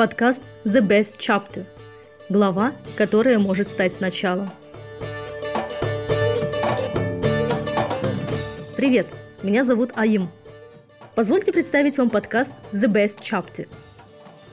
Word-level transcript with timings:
подкаст 0.00 0.40
The 0.64 0.80
Best 0.80 1.18
Chapter– 1.18 1.66
глава, 2.30 2.72
которая 2.96 3.38
может 3.38 3.68
стать 3.68 4.00
началом. 4.00 4.48
Привет, 8.78 9.08
меня 9.42 9.62
зовут 9.62 9.90
Аим. 9.96 10.30
Позвольте 11.14 11.52
представить 11.52 11.98
вам 11.98 12.08
подкаст 12.08 12.50
The 12.72 12.86
Best 12.90 13.18
Chapter. 13.20 13.68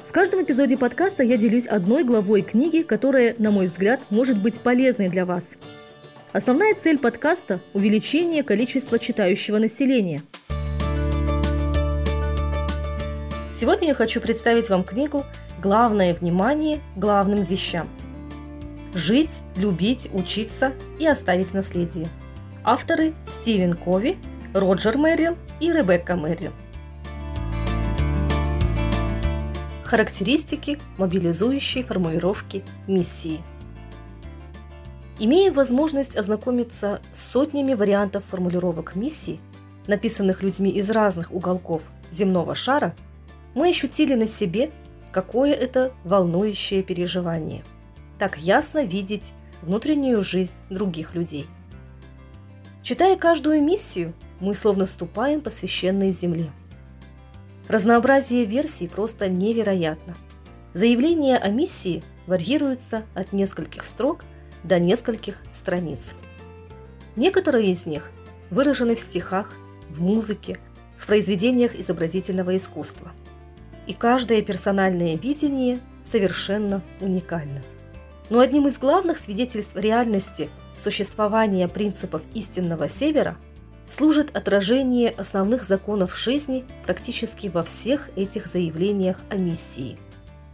В 0.06 0.12
каждом 0.12 0.44
эпизоде 0.44 0.76
подкаста 0.76 1.24
я 1.24 1.38
делюсь 1.38 1.66
одной 1.66 2.04
главой 2.04 2.42
книги, 2.42 2.82
которая, 2.82 3.34
на 3.38 3.50
мой 3.50 3.68
взгляд, 3.68 4.02
может 4.10 4.44
быть 4.44 4.60
полезной 4.60 5.08
для 5.08 5.26
вас. 5.26 5.46
Основная 6.34 6.76
цель 6.76 6.98
подкаста– 6.98 7.62
увеличение 7.74 8.44
количества 8.44 9.00
читающего 9.00 9.60
населения– 9.60 10.24
Сегодня 13.60 13.88
я 13.88 13.96
хочу 13.96 14.22
представить 14.22 14.70
вам 14.70 14.84
книгу 14.84 15.26
«Главное 15.60 16.14
внимание 16.14 16.80
главным 16.96 17.42
вещам». 17.42 17.90
Жить, 18.94 19.32
любить, 19.56 20.10
учиться 20.14 20.74
и 21.00 21.08
оставить 21.08 21.56
наследие. 21.56 22.08
Авторы 22.64 23.16
Стивен 23.26 23.74
Кови, 23.74 24.20
Роджер 24.54 25.00
Мэрил 25.00 25.36
и 25.60 25.74
Ребекка 25.74 26.16
Мэрил. 26.16 26.52
Характеристики 29.84 30.78
мобилизующей 31.00 31.82
формулировки 31.82 32.64
миссии. 32.86 33.42
Имея 35.18 35.52
возможность 35.52 36.16
ознакомиться 36.16 37.02
с 37.12 37.32
сотнями 37.32 37.74
вариантов 37.74 38.24
формулировок 38.30 38.96
миссии, 38.96 39.40
написанных 39.88 40.44
людьми 40.44 40.70
из 40.70 40.92
разных 40.92 41.32
уголков 41.32 41.82
земного 42.12 42.54
шара– 42.54 42.94
мы 43.58 43.70
ощутили 43.70 44.14
на 44.14 44.28
себе, 44.28 44.70
какое 45.12 45.52
это 45.52 45.92
волнующее 46.04 46.84
переживание. 46.84 47.64
Так 48.20 48.38
ясно 48.38 48.86
видеть 48.86 49.34
внутреннюю 49.64 50.22
жизнь 50.22 50.54
других 50.70 51.16
людей. 51.16 51.48
Читая 52.84 53.18
каждую 53.18 53.64
миссию, 53.64 54.14
мы 54.40 54.54
словно 54.54 54.86
ступаем 54.86 55.42
по 55.42 55.50
священной 55.50 56.12
земле. 56.12 56.52
Разнообразие 57.68 58.46
версий 58.46 58.88
просто 58.88 59.28
невероятно. 59.28 60.16
Заявления 60.76 61.38
о 61.38 61.50
миссии 61.50 62.04
варьируются 62.28 63.06
от 63.16 63.34
нескольких 63.34 63.86
строк 63.86 64.24
до 64.64 64.78
нескольких 64.78 65.40
страниц. 65.52 66.14
Некоторые 67.16 67.72
из 67.72 67.88
них 67.88 68.12
выражены 68.52 68.94
в 68.94 69.00
стихах, 69.00 69.56
в 69.90 70.00
музыке, 70.00 70.60
в 70.96 71.08
произведениях 71.08 71.74
изобразительного 71.74 72.56
искусства– 72.56 73.14
и 73.88 73.94
каждое 73.94 74.42
персональное 74.42 75.16
видение 75.16 75.80
совершенно 76.04 76.82
уникально. 77.02 77.62
Но 78.30 78.40
одним 78.40 78.68
из 78.68 78.78
главных 78.78 79.18
свидетельств 79.18 79.76
реальности 79.76 80.50
существования 80.76 81.68
принципов 81.68 82.22
истинного 82.34 82.90
севера 82.90 83.38
служит 83.90 84.36
отражение 84.36 85.10
основных 85.12 85.64
законов 85.64 86.18
жизни 86.18 86.66
практически 86.84 87.48
во 87.48 87.64
всех 87.64 88.10
этих 88.18 88.48
заявлениях 88.48 89.22
о 89.30 89.36
миссии. 89.36 89.98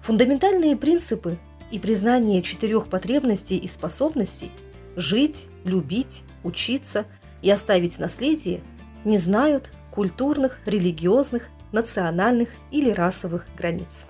Фундаментальные 0.02 0.76
принципы 0.76 1.38
и 1.72 1.80
признание 1.80 2.44
четырех 2.44 2.88
потребностей 2.88 3.58
и 3.58 3.67
способностей– 3.67 4.52
жить, 4.95 5.48
любить, 5.66 6.23
учиться 6.44 7.06
и 7.42 7.50
оставить 7.50 7.98
наследие– 7.98 8.61
не 9.04 9.17
знают 9.17 9.72
культурных, 9.92 10.59
религиозных 10.66 11.50
национальных 11.74 12.50
или 12.72 12.90
расовых 12.90 13.46
границ. 13.58 14.06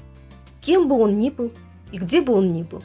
Кем 0.61 0.88
бы 0.88 0.95
он 1.00 1.17
ни 1.17 1.30
был 1.30 1.52
и 1.92 1.97
где 1.97 2.22
бы 2.22 2.33
он 2.33 2.47
ни 2.47 2.64
был, 2.64 2.84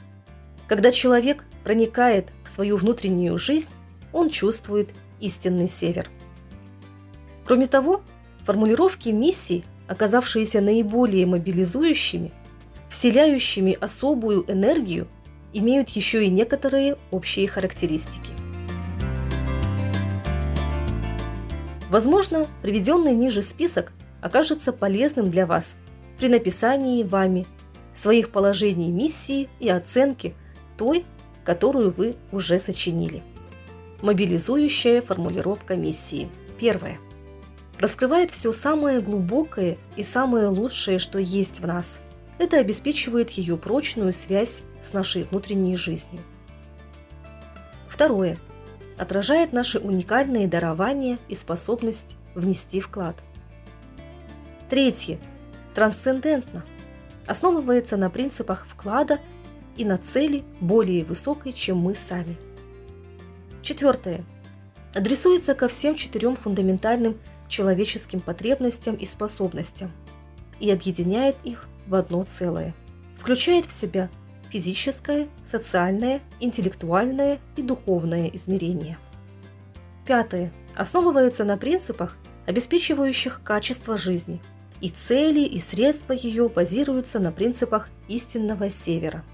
когда 0.66 0.90
человек 0.90 1.44
проникает 1.64 2.28
в 2.44 2.48
свою 2.48 2.76
внутреннюю 2.76 3.38
жизнь, 3.38 3.68
он 4.12 4.30
чувствует 4.30 4.90
истинный 5.20 5.68
север. 5.68 6.08
Кроме 7.44 7.66
того, 7.66 8.02
формулировки 8.44 9.08
миссий, 9.08 9.64
оказавшиеся 9.86 10.60
наиболее 10.60 11.26
мобилизующими, 11.26 12.32
вселяющими 12.90 13.76
особую 13.80 14.50
энергию, 14.50 15.08
имеют 15.52 15.88
еще 15.90 16.24
и 16.24 16.28
некоторые 16.28 16.98
общие 17.10 17.48
характеристики. 17.48 18.30
Возможно, 21.90 22.46
приведенный 22.60 23.14
ниже 23.14 23.40
список 23.40 23.92
окажется 24.20 24.72
полезным 24.72 25.30
для 25.30 25.46
вас 25.46 25.74
при 26.18 26.28
написании 26.28 27.02
вами 27.02 27.46
своих 27.94 28.30
положений 28.30 28.90
миссии 28.90 29.48
и 29.60 29.68
оценки 29.68 30.34
той, 30.76 31.04
которую 31.44 31.90
вы 31.90 32.16
уже 32.32 32.58
сочинили. 32.58 33.22
Мобилизующая 34.02 35.00
формулировка 35.00 35.76
миссии. 35.76 36.28
Первое. 36.58 36.98
Раскрывает 37.78 38.30
все 38.30 38.52
самое 38.52 39.00
глубокое 39.00 39.76
и 39.96 40.02
самое 40.02 40.48
лучшее, 40.48 40.98
что 40.98 41.18
есть 41.18 41.60
в 41.60 41.66
нас. 41.66 42.00
Это 42.38 42.58
обеспечивает 42.58 43.30
ее 43.30 43.56
прочную 43.56 44.12
связь 44.12 44.62
с 44.82 44.92
нашей 44.92 45.24
внутренней 45.24 45.76
жизнью. 45.76 46.20
Второе. 47.88 48.38
Отражает 48.96 49.52
наши 49.52 49.78
уникальные 49.78 50.48
дарования 50.48 51.18
и 51.28 51.34
способность 51.34 52.16
внести 52.34 52.80
вклад. 52.80 53.16
Третье. 54.68 55.18
Трансцендентно. 55.74 56.62
Основывается 57.26 57.96
на 57.96 58.10
принципах 58.10 58.66
вклада 58.68 59.18
и 59.76 59.84
на 59.84 59.96
цели 59.96 60.44
более 60.60 61.04
высокой, 61.04 61.54
чем 61.54 61.78
мы 61.78 61.94
сами. 61.94 62.36
Четвертое. 63.62 64.24
Адресуется 64.94 65.54
ко 65.54 65.68
всем 65.68 65.94
четырем 65.94 66.36
фундаментальным 66.36 67.16
человеческим 67.48 68.20
потребностям 68.20 68.94
и 68.94 69.06
способностям 69.06 69.90
и 70.60 70.70
объединяет 70.70 71.36
их 71.44 71.66
в 71.86 71.94
одно 71.94 72.22
целое. 72.24 72.74
Включает 73.16 73.64
в 73.64 73.72
себя 73.72 74.10
физическое, 74.50 75.28
социальное, 75.50 76.20
интеллектуальное 76.40 77.38
и 77.56 77.62
духовное 77.62 78.28
измерение. 78.28 78.98
Пятое. 80.06 80.52
Основывается 80.74 81.44
на 81.44 81.56
принципах, 81.56 82.16
обеспечивающих 82.46 83.40
качество 83.42 83.96
жизни– 83.96 84.42
и 84.80 84.90
цели, 84.90 85.40
и 85.40 85.58
средства 85.58 86.12
ее 86.12 86.48
базируются 86.48 87.18
на 87.18 87.32
принципах 87.32 87.88
истинного 88.08 88.70
севера. 88.70 89.24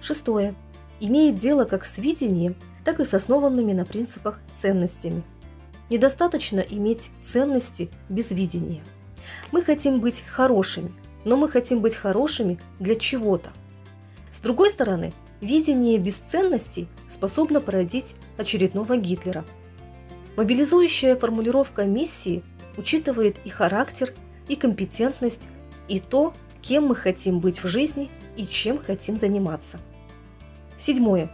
Шестое. 0.00 0.54
Имеет 1.00 1.38
дело 1.38 1.64
как 1.64 1.84
с 1.84 1.98
видением, 1.98 2.56
так 2.84 3.00
и 3.00 3.04
с 3.04 3.14
основанными 3.14 3.72
на 3.72 3.84
принципах 3.84 4.40
ценностями. 4.56 5.22
Недостаточно 5.90 6.60
иметь 6.60 7.10
ценности 7.22 7.90
без 8.08 8.30
видения. 8.30 8.82
Мы 9.50 9.62
хотим 9.62 10.00
быть 10.00 10.24
хорошими, 10.26 10.92
но 11.24 11.36
мы 11.36 11.48
хотим 11.48 11.80
быть 11.80 11.94
хорошими 11.94 12.58
для 12.78 12.94
чего-то. 12.94 13.50
С 14.30 14.38
другой 14.40 14.70
стороны, 14.70 15.12
видение 15.40 15.98
без 15.98 16.16
ценностей 16.16 16.88
способно 17.08 17.60
породить 17.60 18.14
очередного 18.36 18.96
Гитлера. 18.96 19.44
Мобилизующая 20.36 21.14
формулировка 21.14 21.84
миссии 21.84 22.42
учитывает 22.76 23.36
и 23.44 23.50
характер, 23.50 24.12
и 24.48 24.56
компетентность, 24.56 25.48
и 25.88 25.98
то, 25.98 26.32
кем 26.60 26.86
мы 26.86 26.94
хотим 26.94 27.40
быть 27.40 27.62
в 27.62 27.68
жизни 27.68 28.10
и 28.36 28.46
чем 28.46 28.78
хотим 28.78 29.16
заниматься. 29.16 29.78
Седьмое. 30.78 31.30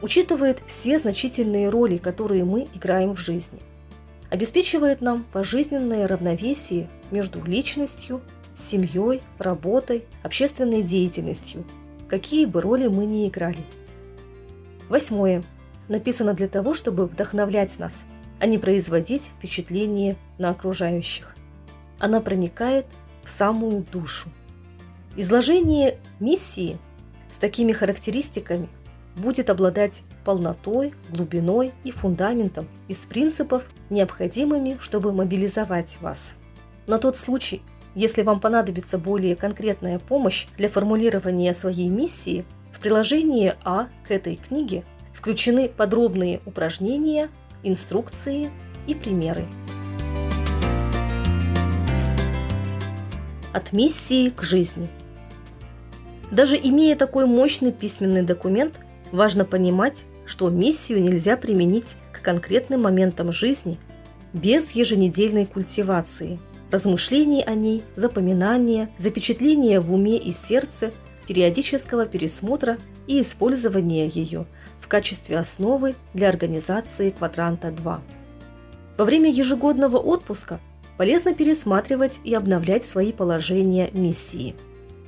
Учитывает 0.00 0.62
все 0.66 0.98
значительные 0.98 1.68
роли, 1.68 1.96
которые 1.96 2.44
мы 2.44 2.66
играем 2.74 3.14
в 3.14 3.20
жизни. 3.20 3.60
Обеспечивает 4.30 5.00
нам 5.00 5.24
пожизненное 5.32 6.08
равновесие 6.08 6.88
между 7.10 7.44
личностью, 7.44 8.20
семьей, 8.56 9.20
работой, 9.38 10.04
общественной 10.22 10.82
деятельностью, 10.82 11.64
какие 12.08 12.46
бы 12.46 12.60
роли 12.60 12.88
мы 12.88 13.06
ни 13.06 13.28
играли. 13.28 13.62
Восьмое. 14.88 15.42
Написано 15.88 16.32
для 16.32 16.48
того, 16.48 16.74
чтобы 16.74 17.06
вдохновлять 17.06 17.78
нас– 17.78 18.04
а 18.42 18.46
не 18.46 18.58
производить 18.58 19.30
впечатление 19.38 20.16
на 20.36 20.50
окружающих. 20.50 21.36
Она 22.00 22.20
проникает 22.20 22.86
в 23.22 23.30
самую 23.30 23.84
душу. 23.84 24.30
Изложение 25.14 25.98
миссии 26.18 26.76
с 27.30 27.36
такими 27.36 27.70
характеристиками 27.70 28.68
будет 29.14 29.48
обладать 29.48 30.02
полнотой, 30.24 30.92
глубиной 31.10 31.70
и 31.84 31.92
фундаментом 31.92 32.66
из 32.88 33.06
принципов, 33.06 33.68
необходимыми, 33.90 34.76
чтобы 34.80 35.12
мобилизовать 35.12 35.98
вас. 36.00 36.34
На 36.88 36.98
тот 36.98 37.16
случай, 37.16 37.62
если 37.94 38.22
вам 38.22 38.40
понадобится 38.40 38.98
более 38.98 39.36
конкретная 39.36 40.00
помощь 40.00 40.48
для 40.56 40.68
формулирования 40.68 41.54
своей 41.54 41.86
миссии, 41.86 42.44
в 42.72 42.80
приложении 42.80 43.54
А 43.62 43.86
к 44.04 44.10
этой 44.10 44.34
книге 44.34 44.82
включены 45.14 45.68
подробные 45.68 46.40
упражнения 46.44 47.30
инструкции 47.62 48.50
и 48.86 48.94
примеры. 48.94 49.46
От 53.52 53.72
миссии 53.72 54.30
к 54.30 54.42
жизни. 54.42 54.88
Даже 56.30 56.56
имея 56.56 56.96
такой 56.96 57.26
мощный 57.26 57.72
письменный 57.72 58.22
документ, 58.22 58.80
важно 59.12 59.44
понимать, 59.44 60.04
что 60.24 60.48
миссию 60.48 61.02
нельзя 61.02 61.36
применить 61.36 61.96
к 62.12 62.22
конкретным 62.22 62.82
моментам 62.82 63.32
жизни 63.32 63.78
без 64.32 64.70
еженедельной 64.70 65.44
культивации, 65.44 66.38
размышлений 66.70 67.42
о 67.42 67.54
ней, 67.54 67.82
запоминания, 67.96 68.90
запечатления 68.96 69.78
в 69.80 69.92
уме 69.92 70.16
и 70.16 70.32
сердце, 70.32 70.92
периодического 71.26 72.06
пересмотра 72.06 72.78
и 73.06 73.20
использования 73.20 74.06
ее 74.08 74.46
в 74.80 74.88
качестве 74.88 75.38
основы 75.38 75.94
для 76.14 76.28
организации 76.28 77.10
квадранта 77.10 77.70
2. 77.70 78.02
Во 78.98 79.04
время 79.04 79.30
ежегодного 79.30 79.96
отпуска 79.96 80.60
полезно 80.96 81.34
пересматривать 81.34 82.20
и 82.24 82.34
обновлять 82.34 82.84
свои 82.84 83.12
положения 83.12 83.90
миссии. 83.92 84.54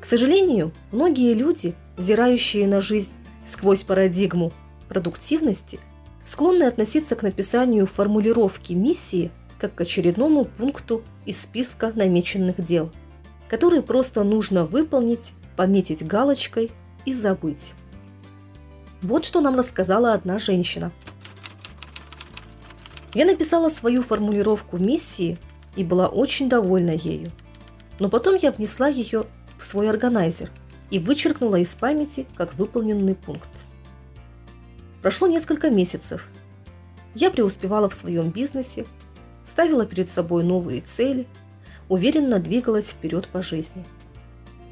К 0.01 0.05
сожалению, 0.05 0.73
многие 0.91 1.33
люди, 1.35 1.75
взирающие 1.97 2.67
на 2.67 2.81
жизнь 2.81 3.13
сквозь 3.45 3.85
парадигму 3.85 4.53
продуктивности, 4.89 5.79
склонны 6.25 6.65
относиться 6.65 7.17
к 7.17 7.23
написанию 7.23 7.87
формулировки 7.87 8.73
миссии 8.73 9.31
как 9.59 9.75
к 9.75 9.81
очередному 9.83 10.45
пункту 10.45 11.03
из 11.27 11.41
списка 11.41 11.93
намеченных 11.95 12.63
дел, 12.65 12.91
который 13.49 13.83
просто 13.83 14.25
нужно 14.25 14.65
выполнить, 14.65 15.33
пометить 15.57 16.07
галочкой 16.07 16.71
и 17.05 17.15
забыть. 17.15 17.75
Вот 19.03 19.25
что 19.25 19.41
нам 19.41 19.57
рассказала 19.57 20.13
одна 20.13 20.39
женщина. 20.39 20.93
Я 23.13 23.27
написала 23.27 23.69
свою 23.69 24.03
формулировку 24.03 24.79
миссии 24.79 25.37
и 25.77 25.85
была 25.85 26.09
очень 26.09 26.49
довольна 26.49 26.93
ею. 26.93 27.31
Но 28.01 28.09
потом 28.09 28.37
я 28.37 28.51
внесла 28.51 28.89
ее 28.89 29.25
в 29.59 29.65
свой 29.65 29.89
органайзер 29.89 30.51
и 30.91 30.99
вычеркнула 30.99 31.57
из 31.57 31.75
памяти 31.75 32.27
как 32.37 32.55
выполненный 32.55 33.15
пункт. 33.15 33.51
Прошло 35.03 35.29
несколько 35.29 35.71
месяцев. 35.71 36.29
Я 37.15 37.31
преуспевала 37.31 37.89
в 37.89 37.95
своем 37.95 38.31
бизнесе, 38.31 38.87
ставила 39.45 39.87
перед 39.87 40.09
собой 40.09 40.43
новые 40.43 40.81
цели, 40.81 41.27
уверенно 41.89 42.41
двигалась 42.41 42.89
вперед 42.89 43.29
по 43.29 43.43
жизни. 43.43 43.85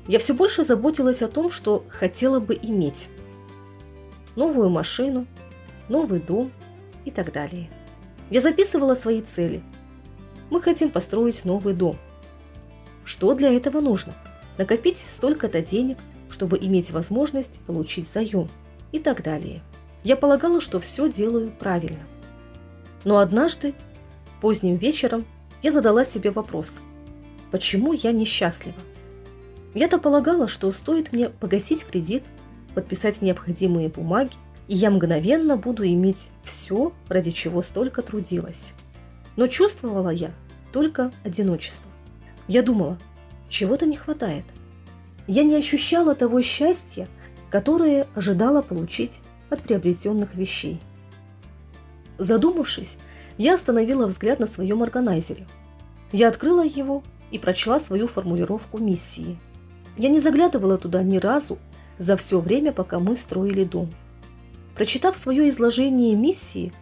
Я 0.06 0.18
все 0.18 0.34
больше 0.34 0.64
заботилась 0.64 1.22
о 1.22 1.28
том, 1.28 1.50
что 1.50 1.84
хотела 1.88 2.40
бы 2.40 2.58
иметь. 2.60 3.08
Новую 4.34 4.70
машину, 4.70 5.26
новый 5.88 6.20
дом 6.20 6.50
и 7.04 7.10
так 7.10 7.32
далее. 7.32 7.70
Я 8.30 8.40
записывала 8.40 8.94
свои 8.94 9.20
цели. 9.22 9.62
Мы 10.50 10.60
хотим 10.60 10.90
построить 10.90 11.44
новый 11.44 11.74
дом. 11.74 11.96
Что 13.04 13.34
для 13.34 13.52
этого 13.52 13.80
нужно? 13.80 14.14
Накопить 14.58 14.98
столько-то 14.98 15.62
денег, 15.62 15.98
чтобы 16.30 16.58
иметь 16.58 16.90
возможность 16.90 17.60
получить 17.60 18.08
заем 18.08 18.48
и 18.90 18.98
так 18.98 19.22
далее. 19.22 19.62
Я 20.04 20.16
полагала, 20.16 20.60
что 20.60 20.78
все 20.78 21.10
делаю 21.10 21.52
правильно. 21.58 22.00
Но 23.04 23.18
однажды 23.18 23.74
Поздним 24.42 24.74
вечером 24.74 25.24
я 25.62 25.70
задала 25.70 26.04
себе 26.04 26.32
вопрос, 26.32 26.72
почему 27.52 27.92
я 27.92 28.10
несчастлива? 28.10 28.74
Я-то 29.74 29.98
полагала, 29.98 30.48
что 30.48 30.70
стоит 30.72 31.12
мне 31.12 31.30
погасить 31.30 31.84
кредит, 31.84 32.24
подписать 32.74 33.22
необходимые 33.22 33.88
бумаги, 33.88 34.36
и 34.68 34.74
я 34.74 34.90
мгновенно 34.90 35.56
буду 35.56 35.86
иметь 35.86 36.30
все, 36.42 36.92
ради 37.08 37.30
чего 37.30 37.62
столько 37.62 38.02
трудилась. 38.02 38.74
Но 39.36 39.46
чувствовала 39.46 40.10
я 40.10 40.30
только 40.72 41.12
одиночество. 41.24 41.90
Я 42.48 42.62
думала, 42.62 42.98
чего-то 43.48 43.86
не 43.86 43.96
хватает. 43.96 44.44
Я 45.26 45.42
не 45.42 45.54
ощущала 45.54 46.14
того 46.14 46.42
счастья, 46.42 47.08
которое 47.50 48.06
ожидала 48.14 48.62
получить 48.62 49.20
от 49.50 49.62
приобретенных 49.62 50.34
вещей. 50.34 50.80
Задумавшись, 52.18 52.96
я 53.38 53.54
остановила 53.54 54.06
взгляд 54.06 54.38
на 54.38 54.46
своем 54.46 54.82
органайзере. 54.82 55.46
Я 56.12 56.28
открыла 56.28 56.64
его 56.64 57.02
и 57.30 57.38
прочла 57.38 57.80
свою 57.80 58.06
формулировку 58.06 58.78
миссии. 58.78 59.38
Я 59.96 60.08
не 60.08 60.20
заглядывала 60.20 60.78
туда 60.78 61.02
ни 61.02 61.18
разу 61.18 61.58
за 61.98 62.16
все 62.16 62.40
время, 62.40 62.72
пока 62.72 62.98
мы 62.98 63.16
строили 63.16 63.64
дом. 63.64 63.90
Прочитав 64.74 65.16
свое 65.16 65.50
изложение 65.50 66.16
миссии, 66.16 66.72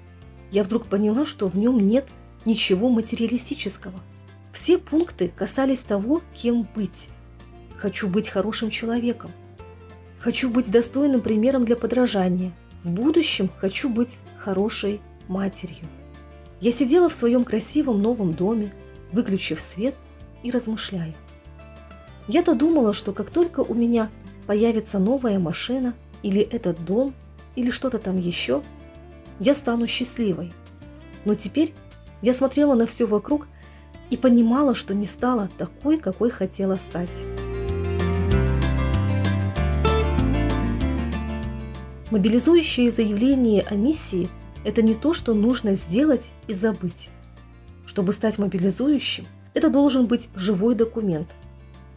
я 0.52 0.62
вдруг 0.62 0.86
поняла, 0.86 1.26
что 1.26 1.48
в 1.48 1.56
нем 1.56 1.78
нет 1.78 2.08
ничего 2.44 2.88
материалистического. 2.88 4.00
Все 4.52 4.78
пункты 4.78 5.32
касались 5.34 5.80
того, 5.80 6.22
кем 6.34 6.66
быть. 6.74 7.08
Хочу 7.76 8.08
быть 8.08 8.28
хорошим 8.28 8.70
человеком. 8.70 9.30
Хочу 10.18 10.50
быть 10.50 10.70
достойным 10.70 11.20
примером 11.20 11.64
для 11.64 11.76
подражания. 11.76 12.52
В 12.84 12.90
будущем 12.90 13.48
хочу 13.58 13.88
быть 13.88 14.18
хорошей 14.38 15.00
матерью. 15.28 15.86
Я 16.60 16.72
сидела 16.72 17.08
в 17.08 17.14
своем 17.14 17.44
красивом 17.44 18.00
новом 18.00 18.34
доме, 18.34 18.72
выключив 19.12 19.60
свет 19.60 19.94
и 20.42 20.50
размышляя. 20.50 21.14
Я-то 22.28 22.54
думала, 22.54 22.92
что 22.92 23.12
как 23.12 23.30
только 23.30 23.60
у 23.60 23.74
меня 23.74 24.10
появится 24.46 24.98
новая 24.98 25.38
машина 25.38 25.94
или 26.22 26.40
этот 26.40 26.84
дом, 26.84 27.14
или 27.56 27.70
что-то 27.70 27.98
там 27.98 28.18
еще, 28.18 28.62
я 29.38 29.54
стану 29.54 29.86
счастливой. 29.86 30.52
Но 31.24 31.34
теперь 31.34 31.74
я 32.22 32.34
смотрела 32.34 32.74
на 32.74 32.86
все 32.86 33.06
вокруг 33.06 33.48
и 34.10 34.16
понимала, 34.16 34.74
что 34.74 34.94
не 34.94 35.06
стала 35.06 35.48
такой, 35.58 35.98
какой 35.98 36.30
хотела 36.30 36.76
стать. 36.76 37.10
Мобилизующее 42.10 42.90
заявление 42.90 43.62
о 43.62 43.74
миссии– 43.74 44.28
это 44.64 44.82
не 44.82 44.94
то, 44.94 45.12
что 45.12 45.32
нужно 45.32 45.76
сделать 45.76 46.32
и 46.48 46.54
забыть. 46.54 47.08
Чтобы 47.86 48.12
стать 48.12 48.38
мобилизующим, 48.38 49.26
это 49.54 49.70
должен 49.70 50.06
быть 50.06 50.28
живой 50.34 50.74
документ, 50.74 51.28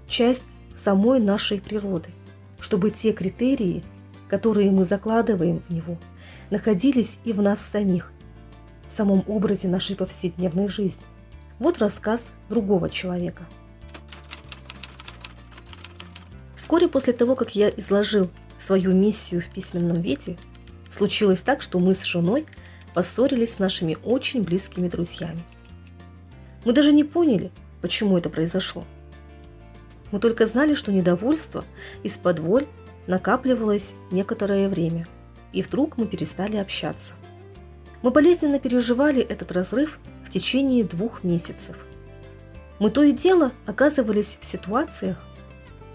часть 0.08 0.44
самой 0.76 1.20
нашей 1.20 1.62
природы, 1.62 2.10
чтобы 2.60 2.90
те 2.90 3.14
критерии, 3.14 3.84
которые 4.28 4.72
мы 4.72 4.86
закладываем 4.86 5.60
в 5.60 5.70
него, 5.70 5.98
находились 6.50 7.20
и 7.24 7.34
в 7.34 7.42
нас 7.42 7.60
самих, 7.60 8.12
в 8.88 8.96
самом 8.96 9.24
образе 9.28 9.68
нашей 9.68 9.96
повседневной 9.96 10.68
жизни. 10.68 11.04
Вот 11.60 11.80
рассказ 11.80 12.26
другого 12.50 12.90
человека. 12.90 13.44
Вскоре 16.56 16.88
после 16.88 17.14
того, 17.14 17.36
как 17.36 17.56
я 17.56 17.70
изложил 17.70 18.30
свою 18.58 18.94
миссию 18.94 19.42
в 19.42 19.50
письменном 19.50 20.02
виде, 20.02 20.38
Случилось 20.96 21.42
так, 21.42 21.64
что 21.64 21.80
мы 21.80 21.94
с 21.94 22.04
женой 22.04 22.46
поссорились 22.94 23.56
с 23.56 23.60
нашими 23.60 23.98
очень 24.04 24.44
близкими 24.44 24.88
друзьями. 24.88 25.40
Мы 26.66 26.74
даже 26.74 26.94
не 26.94 27.04
поняли, 27.04 27.50
почему 27.82 28.16
это 28.18 28.30
произошло. 28.30 28.86
Мы 30.14 30.20
только 30.20 30.46
знали, 30.46 30.76
что 30.76 30.92
недовольство 30.92 31.66
из-под 32.04 32.38
воль 32.38 32.68
накапливалось 33.08 33.96
некоторое 34.12 34.70
время, 34.70 35.08
и 35.54 35.64
вдруг 35.64 35.98
мы 35.98 36.06
перестали 36.06 36.58
общаться. 36.58 37.14
Мы 38.04 38.12
болезненно 38.12 38.60
переживали 38.60 39.24
этот 39.24 39.52
разрыв 39.52 39.98
в 40.24 40.30
течение 40.30 40.84
двух 40.84 41.24
месяцев. 41.24 41.84
Мы 42.78 42.92
то 42.92 43.02
и 43.02 43.12
дело 43.12 43.52
оказывались 43.66 44.38
в 44.40 44.46
ситуациях, 44.46 45.18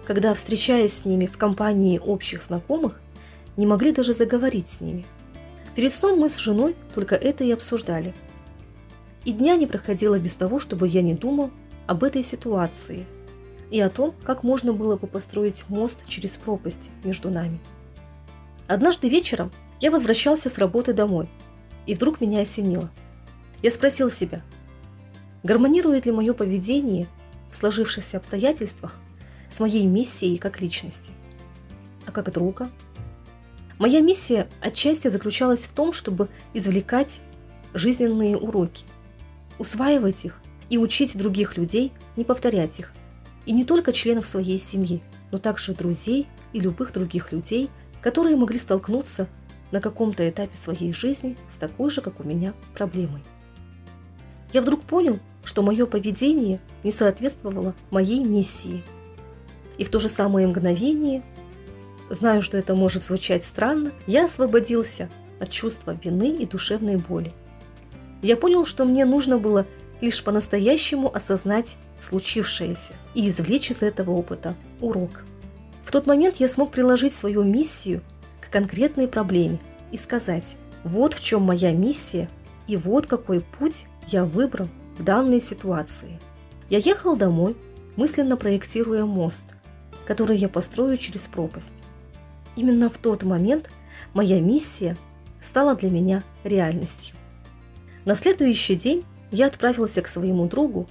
когда, 0.05 0.35
встречаясь 0.35 0.95
с 0.95 1.05
ними 1.05 1.27
в 1.27 1.39
компании 1.39 2.01
общих 2.05 2.43
знакомых, 2.43 3.01
не 3.57 3.67
могли 3.67 3.93
даже 3.93 4.15
заговорить 4.15 4.69
с 4.69 4.81
ними. 4.81 5.07
Перед 5.77 5.95
сном 5.95 6.19
мы 6.19 6.29
с 6.29 6.39
женой 6.39 6.75
только 6.93 7.15
это 7.15 7.45
и 7.45 7.53
обсуждали. 7.53 8.13
И 9.25 9.31
дня 9.31 9.55
не 9.55 9.69
проходило 9.69 10.19
без 10.19 10.35
того, 10.35 10.59
чтобы 10.59 10.89
я 10.89 11.03
не 11.03 11.15
думал 11.15 11.53
об 11.87 12.03
этой 12.03 12.25
ситуации 12.25 13.07
и 13.71 13.81
о 13.81 13.91
том, 13.91 14.15
как 14.25 14.43
можно 14.43 14.73
было 14.73 14.97
бы 14.97 15.07
построить 15.07 15.65
мост 15.69 16.07
через 16.07 16.37
пропасть 16.37 16.91
между 17.05 17.31
нами. 17.31 17.61
Однажды 18.67 19.09
вечером 19.09 19.51
я 19.81 19.91
возвращался 19.91 20.49
с 20.49 20.59
работы 20.59 20.93
домой, 20.93 21.29
и 21.87 21.95
вдруг 21.95 22.21
меня 22.21 22.41
осенило. 22.41 22.91
Я 23.63 23.71
спросил 23.71 24.11
себя, 24.11 24.43
гармонирует 25.43 26.07
ли 26.07 26.13
мое 26.13 26.35
поведение 26.35 27.07
в 27.51 27.57
сложившихся 27.57 28.19
обстоятельствах 28.19 28.97
с 29.51 29.61
моей 29.61 29.87
миссией 29.87 30.37
как 30.37 30.61
личности. 30.61 31.13
А 32.07 32.13
как 32.13 32.33
друга– 32.33 32.71
Моя 33.79 34.01
миссия 34.01 34.49
отчасти 34.61 35.09
заключалась 35.09 35.61
в 35.61 35.73
том, 35.73 35.93
чтобы 35.93 36.29
извлекать 36.53 37.21
жизненные 37.75 38.37
уроки, 38.37 38.85
усваивать 39.59 40.25
их 40.25 40.41
и 40.69 40.79
учить 40.79 41.17
других 41.17 41.57
людей 41.57 41.93
не 42.17 42.25
повторять 42.25 42.81
их. 42.81 42.93
И 43.49 43.53
не 43.53 43.65
только 43.65 43.95
членов 43.95 44.27
своей 44.27 44.59
семьи, 44.59 45.01
но 45.33 45.39
также 45.39 45.73
друзей 45.73 46.27
и 46.53 46.61
любых 46.61 46.93
других 46.93 47.33
людей, 47.33 47.71
которые 48.03 48.37
могли 48.37 48.59
столкнуться 48.59 49.27
на 49.71 49.81
каком-то 49.81 50.29
этапе 50.29 50.55
своей 50.55 50.93
жизни 50.93 51.35
с 51.49 51.55
такой 51.55 51.89
же, 51.89 52.03
как 52.03 52.21
у 52.21 52.25
меня, 52.25 52.53
проблемой. 52.75 53.25
Я 54.53 54.61
вдруг 54.61 54.83
понял, 54.83 55.19
что 55.45 55.63
мое 55.63 55.87
поведение 55.87 56.61
не 56.85 56.91
соответствовало 56.91 57.75
моей 57.91 58.23
миссии. 58.23 58.85
И 59.79 59.85
в 59.85 59.89
то 59.89 59.99
же 59.99 60.11
самое 60.11 60.47
мгновение 60.47 61.23
Знаю, 62.11 62.43
что 62.43 62.59
это 62.59 62.75
может 62.75 63.03
звучать 63.03 63.47
странно, 63.47 63.93
я 64.07 64.27
освободился 64.27 65.09
от 65.41 65.51
чувства 65.51 65.99
вины 66.03 66.35
и 66.35 66.45
душевной 66.45 66.97
боли. 66.97 67.33
Я 68.21 68.37
понял, 68.37 68.67
что 68.67 68.85
мне 68.85 69.07
нужно 69.07 69.39
было 69.39 69.67
лишь 70.01 70.23
по-настоящему 70.23 71.15
осознать 71.15 71.77
случившееся 71.99 72.95
и 73.15 73.29
извлечь 73.29 73.71
из 73.71 73.83
этого 73.83 74.13
опыта 74.13 74.55
урок. 74.81 75.25
В 75.85 75.91
тот 75.91 76.07
момент 76.07 76.37
я 76.37 76.49
смог 76.49 76.71
приложить 76.71 77.15
свою 77.15 77.43
миссию 77.43 78.03
к 78.41 78.51
конкретной 78.51 79.09
проблеме 79.09 79.59
и 79.91 79.97
сказать, 79.97 80.57
вот 80.85 81.15
в 81.15 81.23
чем 81.23 81.43
моя 81.43 81.73
миссия 81.73 82.29
и 82.67 82.77
вот 82.77 83.07
какой 83.07 83.41
путь 83.41 83.87
я 84.09 84.25
выбрал 84.25 84.69
в 84.99 85.03
данной 85.03 85.41
ситуации. 85.41 86.21
Я 86.71 86.79
ехал 86.79 87.17
домой, 87.17 87.57
мысленно 87.97 88.37
проектируя 88.37 89.05
мост, 89.05 89.43
который 90.07 90.37
я 90.37 90.49
построю 90.49 90.97
через 90.97 91.27
пропасть. 91.27 91.73
Именно 92.57 92.91
в 92.91 92.99
тот 92.99 93.23
момент 93.23 93.71
моя 94.13 94.41
миссия 94.41 94.97
стала 95.41 95.75
для 95.75 95.91
меня 95.91 96.23
реальностью. 96.45 97.17
На 98.05 98.15
следующий 98.15 98.75
день 98.75 99.05
я 99.31 99.47
отправился 99.47 100.03
к 100.03 100.09
своему 100.09 100.47
другу 100.47 100.87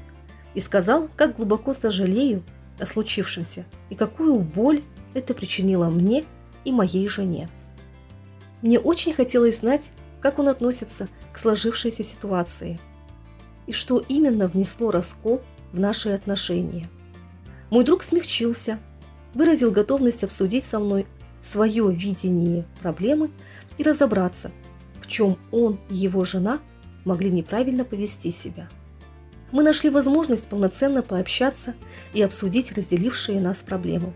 и 0.53 0.59
сказал, 0.59 1.09
как 1.15 1.35
глубоко 1.35 1.73
сожалею 1.73 2.43
о 2.79 2.85
случившемся 2.85 3.65
и 3.89 3.95
какую 3.95 4.39
боль 4.39 4.83
это 5.13 5.33
причинило 5.33 5.89
мне 5.89 6.25
и 6.63 6.71
моей 6.71 7.07
жене. 7.07 7.49
Мне 8.61 8.79
очень 8.79 9.13
хотелось 9.13 9.59
знать, 9.59 9.91
как 10.21 10.39
он 10.39 10.49
относится 10.49 11.07
к 11.31 11.37
сложившейся 11.37 12.03
ситуации 12.03 12.79
и 13.65 13.71
что 13.71 14.03
именно 14.07 14.47
внесло 14.47 14.91
раскол 14.91 15.41
в 15.71 15.79
наши 15.79 16.09
отношения. 16.09 16.89
Мой 17.69 17.83
друг 17.83 18.01
смягчился, 18.03 18.79
выразил 19.33 19.71
готовность 19.71 20.23
обсудить 20.23 20.63
со 20.63 20.79
мной 20.79 21.05
свое 21.41 21.91
видение 21.91 22.65
проблемы 22.81 23.29
и 23.77 23.83
разобраться, 23.83 24.51
в 25.01 25.07
чем 25.07 25.37
он 25.51 25.79
и 25.89 25.95
его 25.95 26.25
жена 26.25 26.59
могли 27.07 27.31
неправильно 27.31 27.85
повести 27.85 28.29
себя. 28.29 28.67
Мы 29.51 29.63
нашли 29.63 29.89
возможность 29.89 30.47
полноценно 30.47 31.01
пообщаться 31.01 31.73
и 32.13 32.21
обсудить 32.21 32.73
разделившие 32.73 33.39
нас 33.39 33.63
проблемы. 33.63 34.13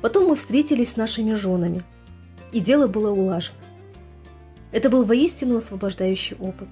Потом 0.00 0.28
мы 0.28 0.34
встретились 0.34 0.92
с 0.92 0.96
нашими 0.96 1.34
женами, 1.34 1.82
и 2.50 2.58
дело 2.58 2.88
было 2.88 3.10
улажено. 3.10 3.58
Это 4.72 4.88
был 4.88 5.04
воистину 5.04 5.58
освобождающий 5.58 6.36
опыт. 6.40 6.68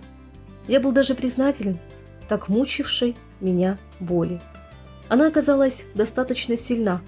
Я 0.67 0.81
был 0.81 0.93
даже 0.93 1.14
признателен 1.14 1.79
так 2.26 2.49
мучившей 2.49 3.17
меня 3.40 3.76
боли. 3.99 4.40
Она 5.09 5.26
оказалась 5.26 5.85
достаточно 5.95 6.57
сильна, 6.57 7.02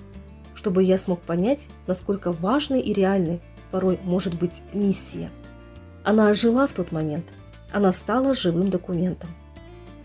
чтобы 0.55 0.83
я 0.83 0.99
смог 0.99 1.23
понять, 1.23 1.69
насколько 1.87 2.33
важной 2.33 2.81
и 2.81 2.93
реальной 2.93 3.41
порой 3.71 3.99
может 4.05 4.35
быть 4.39 4.61
миссия. 4.75 5.31
Она 6.05 6.29
ожила 6.29 6.67
в 6.67 6.75
тот 6.75 6.93
момент– 6.93 7.25
она 7.73 7.93
стала 7.93 8.35
живым 8.35 8.69
документом. 8.69 9.31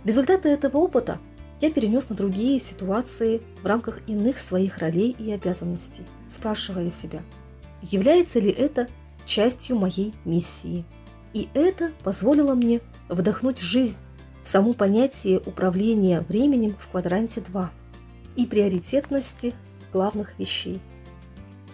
Результаты 0.04 0.50
этого 0.50 0.78
опыта 0.78 1.20
я 1.60 1.72
перенес 1.72 2.08
на 2.10 2.16
другие 2.16 2.60
ситуации 2.60 3.42
в 3.62 3.66
рамках 3.66 4.00
иных 4.08 4.40
своих 4.40 4.78
ролей 4.78 5.16
и 5.18 5.32
обязанностей, 5.32 6.04
спрашивая 6.30 6.92
себя, 6.92 7.22
является 7.82 8.40
ли 8.40 8.52
это 8.52 8.88
частью 9.26 9.78
моей 9.78 10.14
миссии. 10.24 10.86
И 11.34 11.50
это 11.54 11.92
позволило 12.04 12.56
мне 12.56 12.82
вдохнуть 13.10 13.60
жизнь 13.60 13.98
в 14.44 14.48
само 14.48 14.74
понятие 14.74 15.40
управления 15.46 16.22
временем 16.22 16.76
в 16.80 16.88
квадранте 16.88 17.42
2 17.42 17.70
и 18.38 18.46
приоритетности 18.46 19.54
главных 19.92 20.40
вещей. 20.40 20.80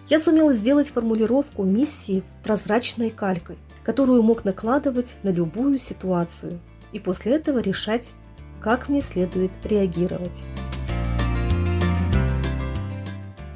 Я 0.08 0.18
сумела 0.18 0.52
сделать 0.52 0.88
формулировку 0.88 1.62
миссии 1.62 2.24
прозрачной 2.42 3.10
калькой– 3.10 3.58
которую 3.84 4.22
мог 4.22 4.44
накладывать 4.44 5.16
на 5.22 5.28
любую 5.28 5.78
ситуацию 5.78 6.58
и 6.90 6.98
после 6.98 7.34
этого 7.36 7.58
решать, 7.58 8.12
как 8.60 8.88
мне 8.88 9.02
следует 9.02 9.52
реагировать. 9.64 10.42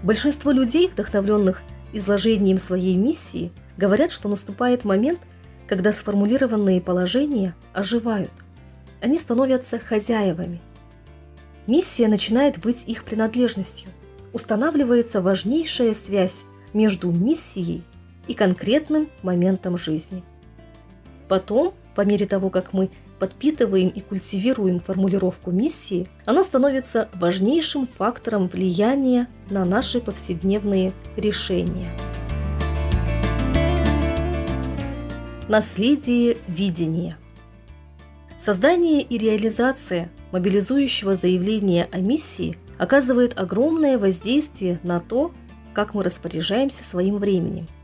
Большинство 0.03 0.53
людей, 0.53 0.89
вдохновленных 0.89 1.63
изложением 1.93 2.59
своей 2.59 2.97
миссии, 2.97 3.51
говорят, 3.77 4.13
что 4.13 4.29
наступает 4.29 4.85
момент, 4.85 5.19
когда 5.67 5.93
сформулированные 5.93 6.81
положения 6.81 7.55
оживают. 7.73 8.31
Они 9.01 9.17
становятся 9.19 9.79
хозяевами. 9.79 10.61
Миссия 11.67 12.09
начинает 12.09 12.59
быть 12.59 12.85
их 12.87 13.05
принадлежностью. 13.05 13.91
Устанавливается 14.33 15.21
важнейшая 15.21 15.95
связь 15.95 16.43
между 16.73 17.11
миссией 17.11 17.83
и 18.29 18.35
конкретным 18.35 19.09
моментом 19.23 19.77
жизни. 19.77 20.23
Потом, 21.29 21.75
по 21.95 22.03
мере 22.03 22.27
того, 22.27 22.51
как 22.51 22.73
мы 22.73 22.91
подпитываем 23.19 23.89
и 23.89 24.01
культивируем 24.01 24.79
формулировку 24.79 25.51
миссии, 25.51 26.09
она 26.25 26.45
становится 26.45 27.09
важнейшим 27.15 27.87
фактором 27.87 28.47
влияния 28.49 29.29
на 29.51 29.65
наши 29.65 30.01
повседневные 30.01 30.93
решения. 31.17 31.91
Наследие 35.49 36.37
видения. 36.47 37.17
Создание 38.41 39.03
и 39.03 39.19
реализация 39.19 40.11
мобилизующего 40.31 41.15
заявления 41.15 41.89
о 41.91 41.99
миссии 41.99 42.57
оказывает 42.79 43.39
огромное 43.39 43.99
воздействие 43.99 44.79
на 44.83 45.01
то, 45.01 45.33
как 45.75 45.95
мы 45.95 46.03
распоряжаемся 46.05 46.85
своим 46.85 47.17
временем– 47.17 47.67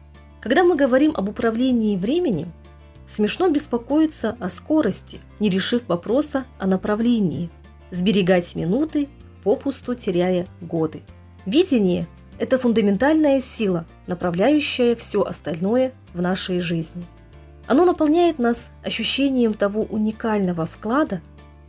когда 0.44 0.62
мы 0.62 0.76
говорим 0.76 1.12
об 1.16 1.30
управлении 1.30 1.96
временем, 1.96 2.52
смешно 3.06 3.48
беспокоиться 3.48 4.36
о 4.40 4.50
скорости, 4.50 5.18
не 5.40 5.48
решив 5.48 5.88
вопроса 5.88 6.44
о 6.58 6.66
направлении, 6.66 7.48
сберегать 7.90 8.54
минуты, 8.54 9.08
попусту 9.42 9.94
теряя 9.94 10.46
годы. 10.60 11.00
Видение– 11.46 12.06
это 12.38 12.58
фундаментальная 12.58 13.40
сила, 13.40 13.86
направляющая 14.06 14.94
все 14.96 15.22
остальное 15.22 15.94
в 16.12 16.20
нашей 16.20 16.60
жизни. 16.60 17.06
Оно 17.66 17.86
наполняет 17.86 18.38
нас 18.38 18.68
ощущением 18.82 19.54
того 19.54 19.84
уникального 19.84 20.66
вклада, 20.66 21.22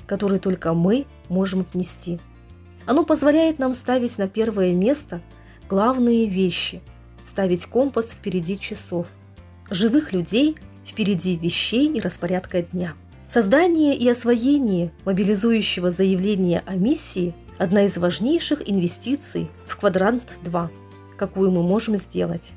который 0.05 0.39
только 0.39 0.73
мы 0.73 1.05
можем 1.29 1.65
внести. 1.71 2.19
Оно 2.85 3.05
позволяет 3.05 3.57
нам 3.57 3.71
ставить 3.71 4.17
на 4.17 4.27
первое 4.27 4.73
место 4.73 5.21
главные 5.69 6.27
вещи– 6.27 6.81
ставить 7.35 7.65
компас 7.65 8.11
впереди 8.11 8.57
часов. 8.57 9.07
Живых 9.69 10.13
людей 10.13 10.55
впереди 10.85 11.35
вещей 11.35 11.89
и 11.89 11.99
распорядка 11.99 12.61
дня. 12.61 12.93
Создание 13.27 13.93
и 13.93 14.07
освоение 14.07 14.93
мобилизующего 15.03 15.91
заявления 15.91 16.63
о 16.65 16.75
миссии– 16.75 17.33
одна 17.57 17.83
из 17.83 17.97
важнейших 17.97 18.61
инвестиций 18.69 19.49
в 19.67 19.75
квадрант 19.75 20.37
2, 20.45 20.71
какую 21.17 21.51
мы 21.51 21.61
можем 21.61 21.97
сделать. 21.97 22.53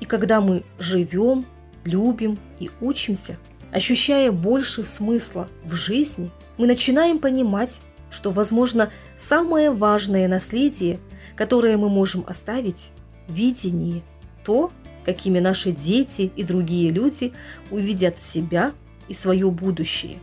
И 0.00 0.06
когда 0.06 0.40
мы 0.40 0.64
живем, 0.80 1.46
любим 1.84 2.36
и 2.58 2.68
учимся, 2.80 3.38
ощущая 3.70 4.32
больше 4.32 4.82
смысла 4.82 5.48
в 5.62 5.76
жизни, 5.76 6.32
мы 6.58 6.66
начинаем 6.66 7.20
понимать, 7.20 7.80
что, 8.10 8.32
возможно, 8.32 8.90
самое 9.16 9.70
важное 9.70 10.26
наследие, 10.26 10.98
которое 11.36 11.76
мы 11.76 11.88
можем 11.88 12.24
оставить, 12.26 12.90
видении 13.30 14.02
то, 14.44 14.70
какими 15.04 15.38
наши 15.38 15.72
дети 15.72 16.30
и 16.36 16.42
другие 16.42 16.90
люди 16.90 17.32
увидят 17.70 18.18
себя 18.18 18.72
и 19.08 19.14
свое 19.14 19.50
будущее, 19.50 20.18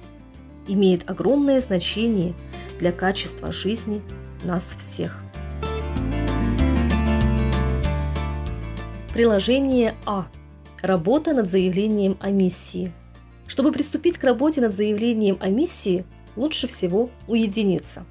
имеет 0.68 1.10
огромное 1.10 1.62
значение 1.62 2.34
для 2.80 2.92
качества 2.92 3.52
жизни 3.52 4.02
нас 4.44 4.64
всех. 4.78 5.24
Приложение 9.14 9.96
А. 10.06 10.28
Работа 10.84 11.34
над 11.34 11.50
заявлением 11.50 12.18
о 12.20 12.30
миссии. 12.30 12.94
Чтобы 13.48 13.72
приступить 13.72 14.20
к 14.20 14.24
работе 14.24 14.62
над 14.62 14.76
заявлением 14.76 15.38
о 15.40 15.50
миссии, 15.50 16.06
лучше 16.36 16.68
всего 16.68 17.10
уединиться. 17.28 18.06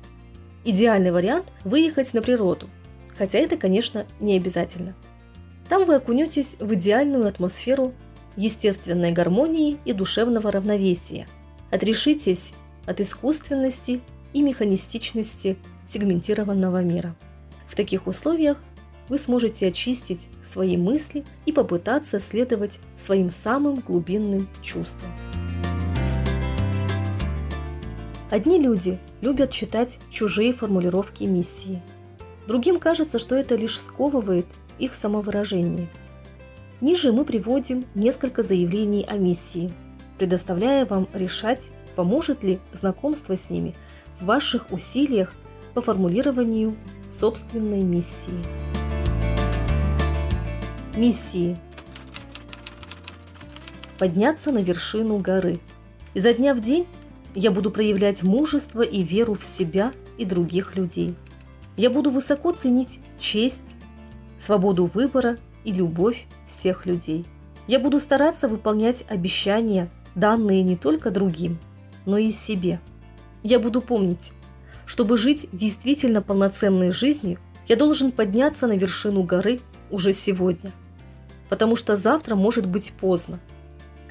Идеальный 0.65 1.13
вариант– 1.13 1.47
выехать 1.65 2.13
на 2.13 2.23
природу, 2.23 2.69
хотя 3.17 3.39
это, 3.39 3.57
конечно, 3.57 4.07
не 4.21 4.37
обязательно. 4.37 4.95
Там 5.69 5.85
вы 5.85 5.97
окунетесь 5.97 6.57
в 6.61 6.75
идеальную 6.75 7.27
атмосферу 7.27 7.93
естественной 8.37 9.13
гармонии 9.13 9.79
и 9.85 9.93
душевного 9.93 10.53
равновесия. 10.53 11.27
Отрешитесь 11.71 12.55
от 12.87 13.01
искусственности 13.01 14.01
и 14.33 14.43
механистичности 14.43 15.57
сегментированного 15.89 16.83
мира. 16.83 17.17
В 17.67 17.75
таких 17.75 18.07
условиях 18.07 18.63
вы 19.09 19.19
сможете 19.19 19.69
очистить 19.69 20.29
свои 20.43 20.77
мысли 20.77 21.25
и 21.47 21.53
попытаться 21.53 22.21
следовать 22.21 22.81
своим 22.97 23.31
самым 23.31 23.77
глубинным 23.77 24.49
чувствам. 24.63 25.11
Одни 28.31 28.61
люди 28.61 28.99
любят 29.21 29.53
читать 29.53 29.99
чужие 30.11 30.53
формулировки 30.53 31.25
миссии– 31.25 31.83
Другим 32.47 32.79
кажется, 32.79 33.19
что 33.19 33.35
это 33.35 33.57
лишь 33.57 33.79
сковывает 33.79 34.47
их 34.79 34.95
самовыражение. 34.95 35.89
Ниже 36.81 37.13
мы 37.13 37.25
приводим 37.25 37.87
несколько 37.95 38.43
заявлений 38.43 39.05
о 39.09 39.15
миссии, 39.17 39.73
предоставляя 40.19 40.85
вам 40.87 41.09
решать, 41.13 41.63
поможет 41.97 42.43
ли 42.43 42.59
знакомство 42.73 43.37
с 43.37 43.51
ними 43.51 43.75
в 44.21 44.27
ваших 44.27 44.71
усилиях 44.71 45.35
по 45.75 45.81
формулированию 45.81 46.77
собственной 47.19 47.83
миссии. 47.83 48.43
Миссии. 50.97 51.57
Подняться 53.99 54.53
на 54.53 54.59
вершину 54.59 55.19
горы. 55.19 55.57
Изо 56.15 56.33
дня 56.33 56.55
в 56.55 56.61
день 56.61 56.87
я 57.35 57.51
буду 57.51 57.71
проявлять 57.71 58.23
мужество 58.23 58.83
и 58.83 59.03
веру 59.03 59.35
в 59.35 59.45
себя 59.45 59.93
и 60.19 60.25
других 60.25 60.77
людей. 60.77 61.15
Я 61.77 61.91
буду 61.91 62.11
высоко 62.11 62.53
ценить 62.53 63.01
честь, 63.19 63.61
свободу 64.39 64.87
выбора 64.87 65.37
и 65.65 65.73
любовь 65.73 66.27
всех 66.47 66.87
людей. 66.87 67.27
Я 67.67 67.79
буду 67.79 68.01
стараться 68.01 68.49
выполнять 68.49 69.05
обещания, 69.09 69.91
данные 70.15 70.63
не 70.63 70.77
только 70.77 71.11
другим, 71.11 71.59
но 72.07 72.17
и 72.17 72.33
себе. 72.33 72.81
Я 73.43 73.59
буду 73.59 73.83
помнить, 73.83 74.33
чтобы 74.87 75.19
жить 75.19 75.49
действительно 75.53 76.23
полноценной 76.23 76.93
жизнью, 76.93 77.39
я 77.67 77.77
должен 77.77 78.13
подняться 78.13 78.67
на 78.67 78.77
вершину 78.77 79.25
горы 79.25 79.61
уже 79.91 80.13
сегодня, 80.13 80.73
потому 81.49 81.77
что 81.77 81.97
завтра 81.97 82.37
может 82.37 82.67
быть 82.67 82.93
поздно. 82.93 83.41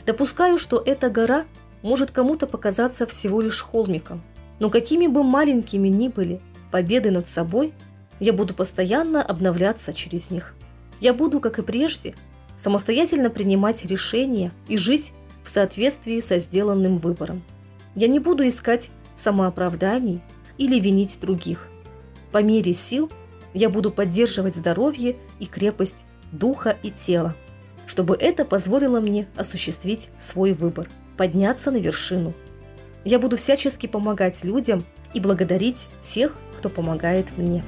Допускаю, 0.06 0.58
что 0.58 0.82
эта 0.86 1.10
гора 1.10 1.46
может 1.82 2.12
кому-то 2.12 2.46
показаться 2.46 3.08
всего 3.08 3.42
лишь 3.42 3.62
холмиком, 3.62 4.22
но 4.60 4.70
какими 4.70 5.08
бы 5.08 5.24
маленькими 5.24 5.88
ни 5.88 6.10
были 6.10 6.42
победы 6.76 7.10
над 7.10 7.26
собой, 7.30 7.74
я 8.20 8.34
буду 8.34 8.54
постоянно 8.54 9.24
обновляться 9.24 9.94
через 9.94 10.30
них. 10.30 10.56
Я 11.00 11.14
буду, 11.14 11.40
как 11.40 11.58
и 11.58 11.62
прежде, 11.62 12.16
самостоятельно 12.58 13.30
принимать 13.30 13.86
решения 13.86 14.52
и 14.68 14.76
жить 14.76 15.14
в 15.46 15.48
соответствии 15.48 16.20
со 16.20 16.38
сделанным 16.38 16.98
выбором. 16.98 17.44
Я 17.96 18.10
не 18.10 18.20
буду 18.20 18.46
искать 18.46 18.92
самооправданий 19.16 20.22
или 20.58 20.78
винить 20.78 21.18
других. 21.22 21.70
По 22.34 22.44
мере 22.44 22.74
сил 22.74 23.10
я 23.54 23.70
буду 23.70 23.90
поддерживать 23.90 24.58
здоровье 24.58 25.16
и 25.40 25.46
крепость 25.46 26.06
духа 26.34 26.76
и 26.84 26.92
тела, 26.92 27.36
чтобы 27.88 28.18
это 28.18 28.44
позволило 28.44 29.00
мне 29.00 29.30
осуществить 29.38 30.10
свой 30.20 30.52
выбор, 30.52 30.90
подняться 31.16 31.72
на 31.72 31.78
вершину. 31.78 32.34
Я 33.06 33.18
буду 33.18 33.38
всячески 33.38 33.88
помогать 33.88 34.44
людям 34.44 34.84
и 35.14 35.22
благодарить 35.22 35.88
тех, 36.06 36.36
кто 36.58 36.70
помогает 36.70 37.38
мне. 37.38 37.64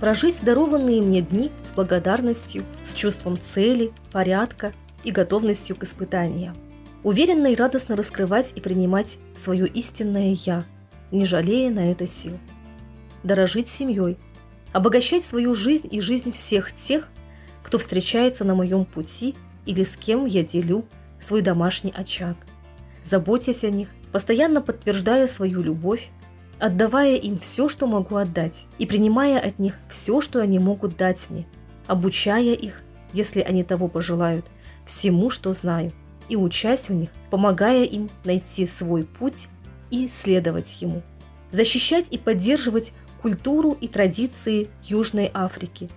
Прожить 0.00 0.42
дарованные 0.42 1.02
мне 1.02 1.20
дни 1.20 1.50
с 1.62 1.74
благодарностью, 1.74 2.64
с 2.84 2.94
чувством 2.94 3.36
цели, 3.38 3.92
порядка 4.10 4.72
и 5.04 5.10
готовностью 5.10 5.76
к 5.76 5.84
испытаниям 5.84 6.56
уверенно 7.02 7.48
и 7.48 7.56
радостно 7.56 7.96
раскрывать 7.96 8.52
и 8.54 8.60
принимать 8.60 9.18
свое 9.34 9.66
истинное 9.66 10.34
«я», 10.34 10.64
не 11.10 11.24
жалея 11.24 11.70
на 11.70 11.90
это 11.90 12.06
сил. 12.06 12.38
Дорожить 13.22 13.68
семьей, 13.68 14.16
обогащать 14.72 15.24
свою 15.24 15.54
жизнь 15.54 15.88
и 15.90 16.00
жизнь 16.00 16.32
всех 16.32 16.74
тех, 16.74 17.08
кто 17.62 17.78
встречается 17.78 18.44
на 18.44 18.54
моем 18.54 18.84
пути 18.84 19.34
или 19.66 19.84
с 19.84 19.96
кем 19.96 20.24
я 20.26 20.42
делю 20.42 20.84
свой 21.18 21.42
домашний 21.42 21.92
очаг, 21.94 22.36
заботясь 23.04 23.64
о 23.64 23.70
них, 23.70 23.88
постоянно 24.12 24.60
подтверждая 24.60 25.26
свою 25.26 25.62
любовь, 25.62 26.10
отдавая 26.58 27.16
им 27.16 27.38
все, 27.38 27.68
что 27.68 27.86
могу 27.86 28.16
отдать, 28.16 28.66
и 28.78 28.86
принимая 28.86 29.38
от 29.40 29.58
них 29.58 29.78
все, 29.88 30.20
что 30.20 30.40
они 30.40 30.58
могут 30.58 30.96
дать 30.96 31.28
мне, 31.30 31.46
обучая 31.86 32.54
их, 32.54 32.82
если 33.12 33.40
они 33.40 33.64
того 33.64 33.88
пожелают, 33.88 34.46
всему, 34.84 35.30
что 35.30 35.52
знаю– 35.52 35.92
и 36.30 36.36
учась 36.36 36.88
в 36.88 36.94
них, 36.94 37.10
помогая 37.28 37.84
им 37.84 38.08
найти 38.24 38.64
свой 38.64 39.04
путь 39.04 39.48
и 39.90 40.08
следовать 40.08 40.80
ему. 40.80 41.02
Защищать 41.50 42.06
и 42.10 42.16
поддерживать 42.16 42.92
культуру 43.20 43.76
и 43.80 43.88
традиции 43.88 44.68
Южной 44.84 45.30
Африки, 45.34 45.90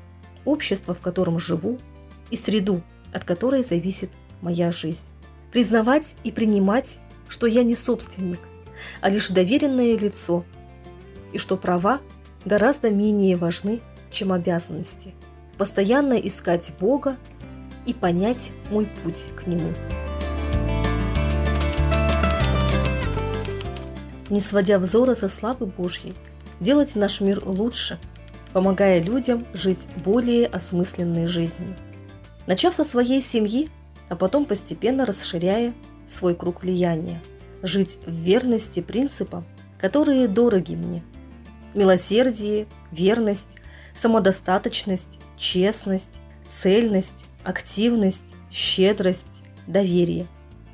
общество, 0.43 0.95
в 0.95 0.99
котором 0.99 1.39
живу, 1.39 1.77
и 2.31 2.35
среду, 2.35 2.81
от 3.13 3.23
которой 3.23 3.63
зависит 3.63 4.09
моя 4.41 4.71
жизнь. 4.71 5.05
Признавать 5.51 6.15
и 6.23 6.31
принимать, 6.31 6.99
что 7.27 7.47
я 7.47 7.63
не 7.63 7.75
собственник, 7.75 8.39
а 9.01 9.09
лишь 9.09 9.29
доверенное 9.29 9.97
лицо, 9.97 10.43
и 11.31 11.37
что 11.37 11.57
права 11.57 12.01
гораздо 12.45 12.89
менее 12.89 13.35
важны, 13.35 13.79
чем 14.11 14.31
обязанности. 14.31 15.13
Постоянно 15.57 16.13
искать 16.13 16.71
Бога 16.79 17.15
и 17.85 17.93
понять 17.93 18.51
мой 18.69 18.87
путь 19.03 19.29
к 19.35 19.47
Нему. 19.47 19.73
не 24.33 24.39
сводя 24.39 24.79
взора 24.79 25.15
со 25.15 25.29
славы 25.29 25.67
Божьей, 25.67 26.13
делать 26.59 26.95
наш 26.95 27.21
мир 27.21 27.41
лучше, 27.45 27.99
помогая 28.51 29.01
людям 29.01 29.41
жить 29.53 29.87
более 30.03 30.47
осмысленной 30.47 31.27
жизнью. 31.27 31.75
Начав 32.47 32.73
со 32.73 32.83
своей 32.83 33.21
семьи, 33.21 33.69
а 34.09 34.15
потом 34.15 34.45
постепенно 34.45 35.05
расширяя 35.05 35.73
свой 36.07 36.35
круг 36.35 36.63
влияния, 36.63 37.19
жить 37.61 37.97
в 38.05 38.11
верности 38.11 38.81
принципам, 38.81 39.45
которые 39.77 40.27
дороги 40.27 40.75
мне. 40.75 41.03
Милосердие, 41.73 42.67
верность, 42.91 43.57
самодостаточность, 43.95 45.19
честность, 45.37 46.19
цельность, 46.47 47.25
активность, 47.43 48.35
щедрость, 48.51 49.43
доверие. 49.67 50.27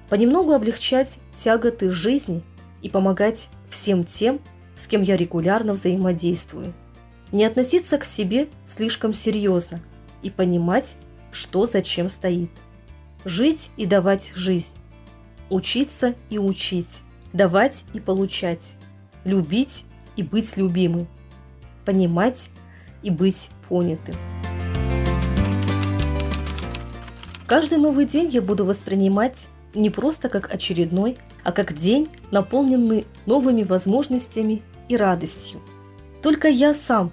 Понемногу 0.09 0.53
облегчать 0.53 1.19
тяготы 1.37 1.91
жизни 1.91 2.43
и 2.81 2.89
помогать 2.89 3.49
всем 3.69 4.03
тем, 4.03 4.39
с 4.75 4.87
кем 4.87 5.01
я 5.01 5.15
регулярно 5.15 5.73
взаимодействую. 5.73 6.73
Не 7.31 7.45
относиться 7.45 7.97
к 7.97 8.05
себе 8.05 8.49
слишком 8.65 9.13
серьезно 9.13 9.79
и 10.23 10.29
понимать, 10.29 10.95
что 11.31 11.65
зачем 11.65 12.07
стоит. 12.07 12.49
Жить 13.25 13.69
и 13.77 13.85
давать 13.85 14.31
жизнь. 14.35 14.73
Учиться 15.49 16.15
и 16.29 16.37
учить. 16.37 17.03
Давать 17.33 17.85
и 17.93 17.99
получать. 17.99 18.75
Любить 19.23 19.85
и 20.15 20.23
быть 20.23 20.57
любимым. 20.57 21.07
Понимать 21.85 22.49
и 23.01 23.09
быть 23.09 23.49
понятым. 23.67 24.15
Каждый 27.47 27.79
новый 27.79 28.05
день 28.05 28.29
я 28.29 28.43
буду 28.43 28.63
воспринимать 28.63 29.47
не 29.73 29.89
просто 29.89 30.29
как 30.29 30.53
очередной, 30.53 31.17
а 31.43 31.51
как 31.51 31.73
день, 31.73 32.07
наполненный 32.31 33.05
новыми 33.25 33.63
возможностями 33.63 34.61
и 34.87 34.95
радостью. 34.95 35.61
Только 36.21 36.47
я 36.47 36.73
сам 36.73 37.11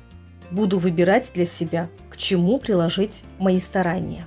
буду 0.51 0.79
выбирать 0.79 1.31
для 1.35 1.46
себя, 1.46 1.88
к 2.11 2.16
чему 2.16 2.59
приложить 2.59 3.22
мои 3.38 3.59
старания. 3.59 4.27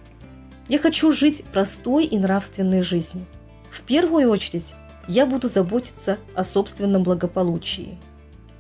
Я 0.68 0.80
хочу 0.80 1.12
жить 1.12 1.44
простой 1.52 2.06
и 2.06 2.18
нравственной 2.18 2.82
жизнью. 2.82 3.26
В 3.70 3.82
первую 3.84 4.30
очередь 4.30 4.74
я 5.08 5.26
буду 5.26 5.48
заботиться 5.48 6.18
о 6.36 6.44
собственном 6.44 7.04
благополучии. 7.04 7.98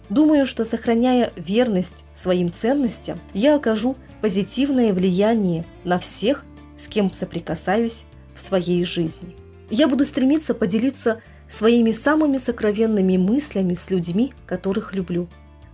Думаю, 0.09 0.45
что 0.45 0.65
сохраняя 0.65 1.31
верность 1.35 2.05
своим 2.15 2.51
ценностям, 2.51 3.19
я 3.33 3.55
окажу 3.55 3.95
позитивное 4.21 4.93
влияние 4.93 5.65
на 5.83 5.99
всех, 5.99 6.45
с 6.77 6.87
кем 6.87 7.11
соприкасаюсь 7.11 8.05
в 8.33 8.41
своей 8.41 8.83
жизни. 8.83 9.35
Я 9.69 9.87
буду 9.87 10.05
стремиться 10.05 10.55
поделиться 10.55 11.21
своими 11.47 11.91
самыми 11.91 12.37
сокровенными 12.37 13.17
мыслями 13.17 13.75
с 13.75 13.89
людьми, 13.91 14.33
которых 14.47 14.95
люблю. 14.95 15.27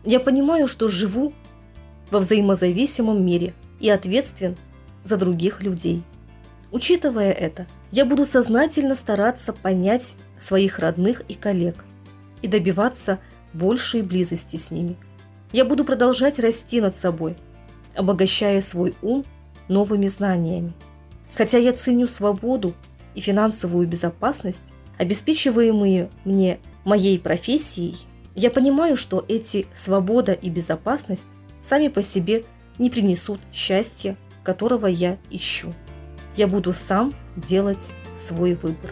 Я 0.03 0.19
понимаю, 0.19 0.67
что 0.67 0.87
живу 0.87 1.33
во 2.11 2.19
взаимозависимом 2.19 3.25
мире 3.25 3.53
и 3.79 3.89
ответственен 3.89 4.57
за 5.03 5.17
других 5.17 5.63
людей. 5.63 6.03
Учитывая 6.75 7.31
это, 7.31 7.67
я 7.89 8.03
буду 8.03 8.25
сознательно 8.25 8.95
стараться 8.95 9.53
понять 9.53 10.17
своих 10.37 10.77
родных 10.77 11.21
и 11.29 11.33
коллег 11.33 11.85
и 12.41 12.49
добиваться 12.49 13.19
большей 13.53 14.01
близости 14.01 14.57
с 14.57 14.71
ними. 14.71 14.97
Я 15.53 15.63
буду 15.63 15.85
продолжать 15.85 16.37
расти 16.37 16.81
над 16.81 16.93
собой, 16.93 17.37
обогащая 17.95 18.59
свой 18.59 18.93
ум 19.01 19.23
новыми 19.69 20.07
знаниями. 20.07 20.73
Хотя 21.33 21.59
я 21.59 21.71
ценю 21.71 22.09
свободу 22.09 22.73
и 23.13 23.21
финансовую 23.21 23.87
безопасность, 23.87 24.59
обеспечиваемые 24.97 26.09
мне 26.25 26.59
моей 26.83 27.17
профессией, 27.17 27.95
я 28.35 28.51
понимаю, 28.51 28.97
что 28.97 29.23
эти 29.29 29.65
свобода 29.73 30.33
и 30.33 30.49
безопасность 30.49 31.37
сами 31.61 31.87
по 31.87 32.01
себе 32.01 32.43
не 32.77 32.89
принесут 32.89 33.39
счастья, 33.53 34.17
которого 34.43 34.87
я 34.87 35.17
ищу. 35.29 35.73
Я 36.37 36.47
буду 36.47 36.73
сам 36.73 37.13
делать 37.37 37.91
свой 38.17 38.55
выбор. 38.55 38.91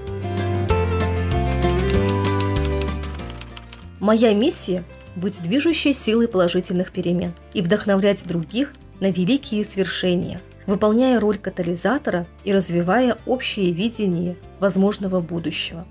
Моя 4.00 4.34
миссия– 4.34 4.84
быть 5.16 5.42
движущей 5.42 5.94
силой 5.94 6.28
положительных 6.28 6.92
перемен 6.92 7.34
и 7.54 7.62
вдохновлять 7.62 8.26
других 8.26 8.74
на 9.00 9.12
великие 9.12 9.66
свершения, 9.66 10.40
выполняя 10.68 11.20
роль 11.20 11.38
катализатора 11.38 12.26
и 12.44 12.54
развивая 12.54 13.18
общее 13.26 13.72
видение 13.72 14.38
возможного 14.60 15.20
будущего. 15.20 15.86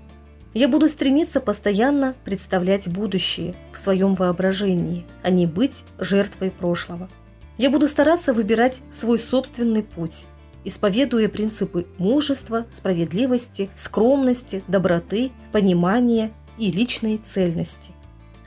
Я 0.55 0.67
буду 0.67 0.87
стремиться 0.87 1.39
постоянно 1.39 2.15
представлять 2.25 2.87
будущее 2.87 3.55
в 3.73 3.79
своем 3.79 4.13
воображении, 4.13 5.05
а 5.21 5.29
не 5.29 5.47
быть 5.47 5.83
жертвой 5.99 6.51
прошлого. 6.51 7.09
Я 7.57 7.69
буду 7.69 7.87
стараться 7.87 8.33
выбирать 8.33 8.81
свой 8.91 9.19
собственный 9.19 9.83
путь, 9.83 10.25
исповедуя 10.65 11.27
принципы 11.29 11.87
мужества, 11.97 12.65
справедливости, 12.71 13.69
скромности, 13.75 14.63
доброты, 14.67 15.31
понимания 15.51 16.31
и 16.57 16.71
личной 16.71 17.17
цельности. 17.17 17.93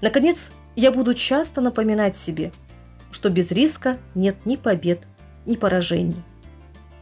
Наконец, 0.00 0.50
я 0.74 0.92
буду 0.92 1.14
часто 1.14 1.60
напоминать 1.60 2.16
себе, 2.16 2.52
что 3.10 3.30
без 3.30 3.50
риска 3.50 3.98
нет 4.14 4.36
ни 4.44 4.56
побед, 4.56 5.00
ни 5.46 5.56
поражений. 5.56 6.22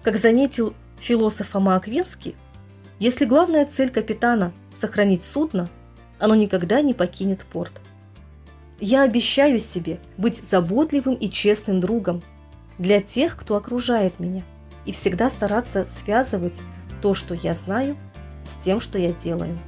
Как 0.03 0.17
заметил 0.17 0.75
философ 0.99 1.49
Фома 1.49 1.77
Аквинский, 1.77 2.37
если 2.99 3.25
главная 3.25 3.67
цель 3.67 3.91
капитана– 3.91 4.53
сохранить 4.81 5.25
судно, 5.25 5.69
оно 6.19 6.35
никогда 6.35 6.81
не 6.81 6.95
покинет 6.95 7.45
порт. 7.45 7.73
Я 8.81 9.03
обещаю 9.03 9.59
себе 9.59 9.99
быть 10.17 10.43
заботливым 10.45 11.15
и 11.15 11.31
честным 11.31 11.81
другом 11.81 12.23
для 12.79 13.01
тех, 13.01 13.37
кто 13.37 13.57
окружает 13.57 14.21
меня, 14.21 14.43
и 14.85 14.93
всегда 14.93 15.31
стараться 15.31 15.87
связывать 15.87 16.61
то, 17.01 17.15
что 17.15 17.35
я 17.35 17.55
знаю, 17.55 17.97
с 18.45 18.65
тем, 18.65 18.81
что 18.81 18.99
я 18.99 19.13
делаю. 19.13 19.59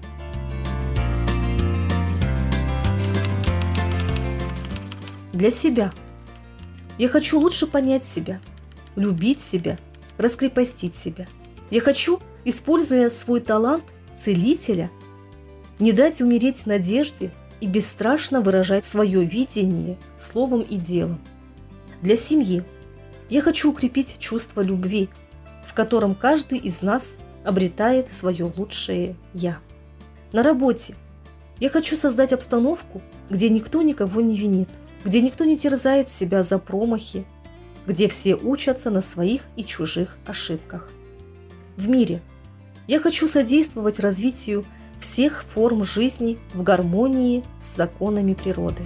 Для 5.33 5.51
себя. 5.51 5.91
Я 6.99 7.09
хочу 7.09 7.39
лучше 7.39 7.67
понять 7.67 8.05
себя, 8.05 8.41
любить 8.95 9.41
себя, 9.41 9.77
раскрепостить 10.17 10.97
себя. 10.97 11.27
Я 11.71 11.81
хочу, 11.81 12.21
используя 12.45 13.11
свой 13.11 13.41
талант 13.41 13.85
целителя, 14.19 14.91
не 15.79 15.93
дать 15.93 16.23
умереть 16.23 16.65
надежде 16.65 17.31
и 17.61 17.67
бесстрашно 17.67 18.41
выражать 18.41 18.87
свое 18.87 19.25
видение 19.25 19.99
словом 20.19 20.63
и 20.63 20.77
делом. 20.77 21.21
Для 22.01 22.17
семьи 22.17 22.65
я 23.29 23.43
хочу 23.43 23.71
укрепить 23.71 24.19
чувство 24.19 24.61
любви, 24.61 25.09
в 25.67 25.75
котором 25.75 26.15
каждый 26.15 26.59
из 26.59 26.83
нас 26.83 27.17
обретает 27.45 28.09
свое 28.09 28.53
лучшее 28.57 29.17
«я». 29.33 29.59
На 30.33 30.43
работе 30.43 30.95
я 31.59 31.69
хочу 31.69 31.97
создать 31.97 32.33
обстановку, 32.33 33.01
где 33.31 33.49
никто 33.49 33.83
никого 33.83 34.21
не 34.21 34.37
винит, 34.37 34.69
где 35.05 35.21
никто 35.21 35.45
не 35.45 35.57
терзает 35.57 36.09
себя 36.09 36.43
за 36.43 36.59
промахи, 36.59 37.25
где 37.87 38.09
все 38.09 38.35
учатся 38.35 38.91
на 38.91 39.01
своих 39.01 39.43
и 39.57 39.65
чужих 39.65 40.17
ошибках. 40.27 40.91
В 41.77 41.89
мире 41.89 42.21
я 42.89 42.99
хочу 42.99 43.29
содействовать 43.29 44.01
развитию 44.01 44.65
всех 45.01 45.45
форм 45.45 45.85
жизни 45.85 46.39
в 46.55 46.63
гармонии 46.63 47.45
с 47.61 47.77
законами 47.77 48.35
природы. 48.35 48.83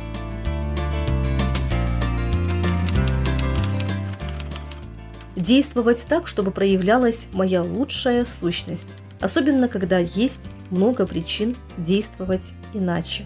Действовать 5.41 6.05
так, 6.07 6.27
чтобы 6.27 6.51
проявлялась 6.51 7.27
моя 7.33 7.63
лучшая 7.63 8.27
сущность, 8.27 8.89
особенно 9.23 9.69
когда 9.69 9.99
есть 9.99 10.43
много 10.69 11.07
причин 11.07 11.57
действовать 11.79 12.53
иначе. 12.75 13.25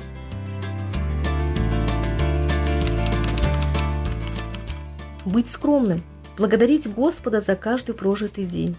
Быть 5.25 5.49
скромным, 5.51 5.99
благодарить 6.39 6.89
Господа 6.95 7.41
за 7.41 7.57
каждый 7.57 7.97
прожитый 7.97 8.45
день, 8.45 8.77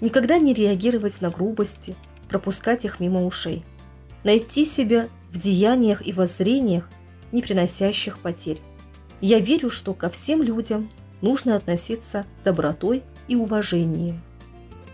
никогда 0.00 0.40
не 0.40 0.52
реагировать 0.52 1.20
на 1.20 1.30
грубости, 1.30 1.94
пропускать 2.28 2.84
их 2.84 2.98
мимо 2.98 3.24
ушей. 3.24 3.64
Найти 4.24 4.64
себя 4.64 5.08
в 5.30 5.38
деяниях 5.38 6.04
и 6.04 6.12
воззрениях, 6.12 6.90
не 7.30 7.42
приносящих 7.42 8.18
потерь. 8.18 8.58
Я 9.20 9.38
верю, 9.38 9.70
что 9.70 9.94
ко 9.94 10.10
всем 10.10 10.42
людям 10.42 10.90
нужно 11.22 11.56
относиться 11.56 12.26
добротой 12.44 13.02
и 13.28 13.36
уважением. 13.36 14.20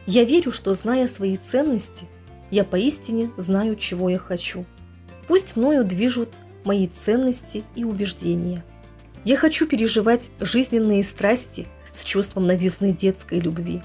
Я 0.06 0.24
верю, 0.24 0.52
что, 0.52 0.72
зная 0.74 1.08
свои 1.08 1.36
ценности, 1.36 2.06
я 2.50 2.64
поистине 2.64 3.30
знаю, 3.36 3.74
чего 3.74 4.08
я 4.08 4.18
хочу. 4.18 4.64
Пусть 5.26 5.56
мною 5.56 5.84
движут 5.84 6.30
мои 6.64 6.86
ценности 6.86 7.64
и 7.74 7.84
убеждения. 7.84 8.64
Я 9.24 9.36
хочу 9.36 9.66
переживать 9.66 10.30
жизненные 10.38 11.02
страсти 11.02 11.66
с 11.92 12.04
чувством 12.04 12.46
новизны 12.46 12.92
детской 12.92 13.40
любви, 13.40 13.82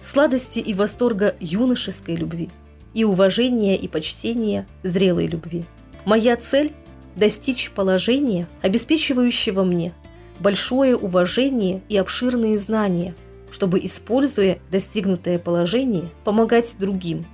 сладости 0.00 0.58
и 0.58 0.72
восторга 0.72 1.36
юношеской 1.38 2.14
любви– 2.14 2.48
и 2.94 3.04
уважения 3.04 3.76
и 3.76 3.88
почтения 3.88 4.66
зрелой 4.82 5.26
любви. 5.26 5.64
Моя 6.04 6.36
цель– 6.36 6.72
достичь 7.16 7.70
положения, 7.70 8.48
обеспечивающего 8.62 9.64
мне 9.64 9.94
большое 10.42 10.96
уважение 10.96 11.82
и 11.88 11.96
обширные 11.96 12.58
знания, 12.58 13.14
чтобы, 13.50 13.78
используя 13.84 14.58
достигнутое 14.70 15.38
положение, 15.38 16.10
помогать 16.24 16.74
другим, 16.78 17.24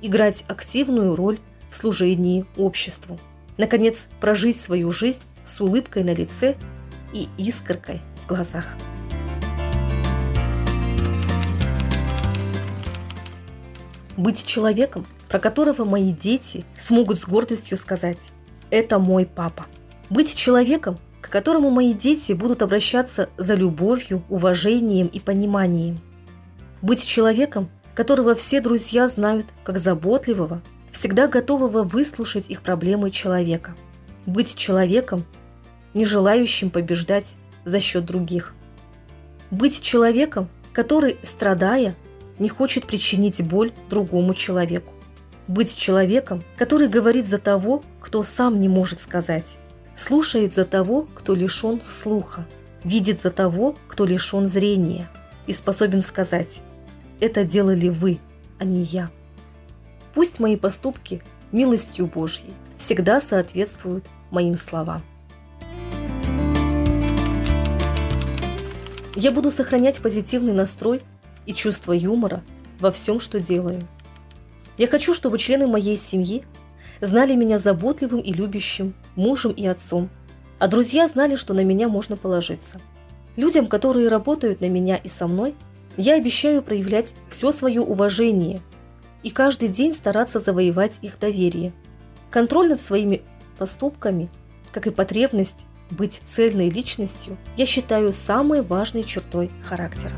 играть 0.00 0.44
активную 0.48 1.16
роль 1.16 1.38
в 1.70 1.74
служении 1.74 2.46
обществу. 2.56 3.18
Наконец, 3.58 4.06
прожить 4.20 4.60
свою 4.60 4.90
жизнь 4.92 5.20
с 5.44 5.60
улыбкой 5.60 6.04
на 6.04 6.14
лице 6.14 6.56
и 7.12 7.28
искоркой 7.36 8.00
в 8.24 8.28
глазах. 8.28 8.66
Быть 14.16 14.44
человеком, 14.44 15.06
про 15.28 15.38
которого 15.38 15.84
мои 15.84 16.12
дети 16.12 16.64
смогут 16.76 17.18
с 17.18 17.26
гордостью 17.26 17.76
сказать 17.76 18.18
«это 18.70 18.98
мой 18.98 19.26
папа». 19.26 19.66
Быть 20.10 20.34
человеком, 20.34 20.98
которому 21.32 21.70
мои 21.70 21.94
дети 21.94 22.34
будут 22.34 22.60
обращаться 22.60 23.30
за 23.38 23.54
любовью, 23.54 24.22
уважением 24.28 25.06
и 25.06 25.18
пониманием. 25.18 25.98
Быть 26.82 27.06
человеком, 27.06 27.70
которого 27.94 28.34
все 28.34 28.60
друзья 28.60 29.08
знают 29.08 29.46
как 29.64 29.78
заботливого, 29.78 30.60
всегда 30.90 31.28
готового 31.28 31.84
выслушать 31.84 32.50
их 32.50 32.60
проблемы 32.60 33.10
человека. 33.10 33.74
Быть 34.26 34.54
человеком, 34.56 35.24
не 35.94 36.04
желающим 36.04 36.68
побеждать 36.68 37.32
за 37.64 37.80
счет 37.80 38.04
других. 38.04 38.52
Быть 39.50 39.80
человеком, 39.80 40.50
который, 40.74 41.16
страдая, 41.22 41.94
не 42.38 42.50
хочет 42.50 42.84
причинить 42.84 43.42
боль 43.42 43.72
другому 43.88 44.34
человеку. 44.34 44.92
Быть 45.48 45.74
человеком, 45.74 46.42
который 46.58 46.88
говорит 46.88 47.26
за 47.26 47.38
того, 47.38 47.82
кто 48.00 48.22
сам 48.22 48.60
не 48.60 48.68
может 48.68 49.00
сказать, 49.00 49.56
слушает 49.94 50.54
за 50.54 50.64
того, 50.64 51.06
кто 51.14 51.34
лишен 51.34 51.80
слуха, 51.80 52.46
видит 52.84 53.20
за 53.22 53.30
того, 53.30 53.76
кто 53.88 54.04
лишен 54.04 54.46
зрения 54.48 55.08
и 55.46 55.52
способен 55.52 56.02
сказать 56.02 56.60
«это 57.20 57.44
делали 57.44 57.88
вы, 57.88 58.18
а 58.58 58.64
не 58.64 58.82
я». 58.82 59.10
Пусть 60.14 60.40
мои 60.40 60.56
поступки 60.56 61.22
милостью 61.52 62.06
Божьей 62.06 62.52
всегда 62.76 63.20
соответствуют 63.20 64.06
моим 64.30 64.56
словам. 64.56 65.02
Я 69.14 69.30
буду 69.30 69.50
сохранять 69.50 70.00
позитивный 70.00 70.52
настрой 70.52 71.00
и 71.44 71.52
чувство 71.52 71.92
юмора 71.92 72.42
во 72.80 72.90
всем, 72.90 73.20
что 73.20 73.40
делаю. 73.40 73.80
Я 74.78 74.86
хочу, 74.86 75.12
чтобы 75.12 75.38
члены 75.38 75.66
моей 75.66 75.96
семьи 75.96 76.44
знали 77.00 77.34
меня 77.34 77.58
заботливым 77.58 78.20
и 78.20 78.32
любящим 78.32 78.94
мужем 79.16 79.52
и 79.52 79.66
отцом, 79.66 80.10
а 80.58 80.68
друзья 80.68 81.08
знали, 81.08 81.36
что 81.36 81.54
на 81.54 81.64
меня 81.64 81.88
можно 81.88 82.16
положиться. 82.16 82.80
Людям, 83.36 83.66
которые 83.66 84.08
работают 84.08 84.60
на 84.60 84.68
меня 84.68 84.96
и 84.96 85.08
со 85.08 85.26
мной, 85.26 85.54
я 85.96 86.14
обещаю 86.14 86.62
проявлять 86.62 87.14
все 87.28 87.52
свое 87.52 87.80
уважение 87.80 88.60
и 89.22 89.30
каждый 89.30 89.68
день 89.68 89.94
стараться 89.94 90.40
завоевать 90.40 90.98
их 91.02 91.18
доверие. 91.18 91.72
Контроль 92.30 92.68
над 92.68 92.80
своими 92.80 93.22
поступками, 93.58 94.30
как 94.72 94.86
и 94.86 94.90
потребность 94.90 95.66
быть 95.90 96.22
цельной 96.26 96.70
личностью, 96.70 97.36
я 97.56 97.66
считаю 97.66 98.12
самой 98.12 98.62
важной 98.62 99.04
чертой 99.04 99.50
характера. 99.62 100.14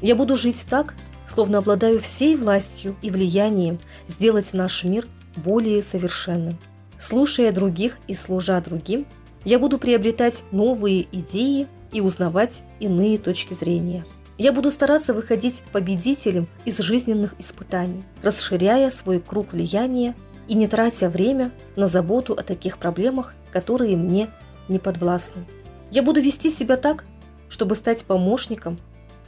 Я 0.00 0.14
буду 0.14 0.36
жить 0.36 0.64
так, 0.68 0.94
словно 1.34 1.58
обладаю 1.58 1.98
всей 1.98 2.36
властью 2.36 2.94
и 3.02 3.10
влиянием 3.10 3.80
сделать 4.06 4.52
наш 4.52 4.84
мир 4.84 5.06
более 5.36 5.82
совершенным. 5.82 6.56
Слушая 6.98 7.50
других 7.50 7.98
и 8.06 8.14
служа 8.14 8.60
другим, 8.60 9.04
я 9.44 9.58
буду 9.58 9.78
приобретать 9.78 10.44
новые 10.52 11.08
идеи 11.10 11.66
и 11.92 12.00
узнавать 12.00 12.62
иные 12.78 13.18
точки 13.18 13.52
зрения. 13.52 14.06
Я 14.38 14.52
буду 14.52 14.70
стараться 14.70 15.12
выходить 15.12 15.62
победителем 15.72 16.46
из 16.64 16.78
жизненных 16.78 17.34
испытаний, 17.38 18.04
расширяя 18.22 18.90
свой 18.90 19.20
круг 19.20 19.52
влияния 19.52 20.14
и 20.46 20.54
не 20.54 20.68
тратя 20.68 21.08
время 21.08 21.50
на 21.74 21.88
заботу 21.88 22.32
о 22.34 22.42
таких 22.42 22.78
проблемах, 22.78 23.34
которые 23.52 23.96
мне 23.96 24.28
не 24.68 24.78
подвластны. 24.78 25.44
Я 25.90 26.02
буду 26.02 26.20
вести 26.20 26.50
себя 26.50 26.76
так, 26.76 27.04
чтобы 27.48 27.74
стать 27.74 28.04
помощником, 28.04 28.78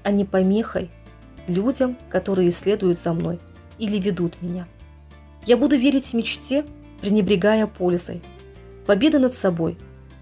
а 0.03 0.11
не 0.12 0.25
помехой 0.25 0.90
людям, 1.49 1.97
которые 2.09 2.51
следуют 2.51 2.99
за 2.99 3.13
мной 3.13 3.39
или 3.79 3.99
ведут 3.99 4.41
меня. 4.43 4.67
Я 5.45 5.57
буду 5.57 5.77
верить 5.77 6.13
мечте, 6.15 6.65
пренебрегая 7.01 7.67
пользой. 7.67 8.23
Победа 8.87 9.19
над 9.19 9.35
собой 9.35 9.77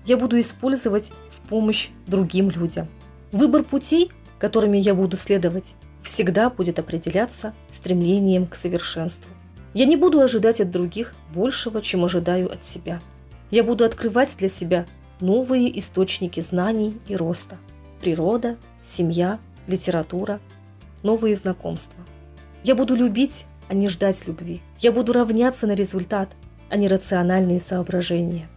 я 0.07 0.17
буду 0.17 0.39
использовать 0.39 1.13
в 1.31 1.41
помощь 1.49 1.89
другим 2.07 2.51
людям. 2.51 2.89
Выбор 3.33 3.65
путей, 3.65 4.11
которыми 4.39 4.79
я 4.79 4.95
буду 4.95 5.17
следовать, 5.17 5.75
всегда 6.03 6.51
будет 6.51 6.79
определяться 6.79 7.55
стремлением 7.69 8.47
к 8.47 8.55
совершенству. 8.55 9.31
Я 9.73 9.87
не 9.87 9.97
буду 9.97 10.21
ожидать 10.21 10.61
от 10.61 10.71
других 10.71 11.15
большего, 11.35 11.81
чем 11.81 12.05
ожидаю 12.05 12.53
от 12.53 12.63
себя. 12.65 13.01
Я 13.51 13.65
буду 13.65 13.85
открывать 13.85 14.37
для 14.39 14.49
себя 14.49 14.87
новые 15.21 15.77
источники 15.79 16.41
знаний 16.41 16.99
и 17.09 17.17
роста. 17.17 17.57
Природа, 18.01 18.57
семья, 18.83 19.39
литература, 19.67 20.41
новые 21.05 21.37
знакомства. 21.37 22.03
Я 22.65 22.75
буду 22.75 22.97
любить, 22.97 23.47
а 23.69 23.75
не 23.75 23.89
ждать 23.89 24.27
любви. 24.27 24.61
Я 24.81 24.91
буду 24.91 25.13
равняться 25.13 25.69
на 25.69 25.75
результат, 25.75 26.31
а 26.71 26.77
не 26.77 26.89
рациональные 26.89 27.61
соображения. 27.61 28.49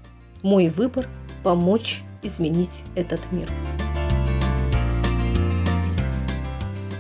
Мой 0.42 0.70
выбор– 0.70 1.08
помочь 1.44 2.02
изменить 2.24 2.84
этот 2.96 3.32
мир. 3.32 3.48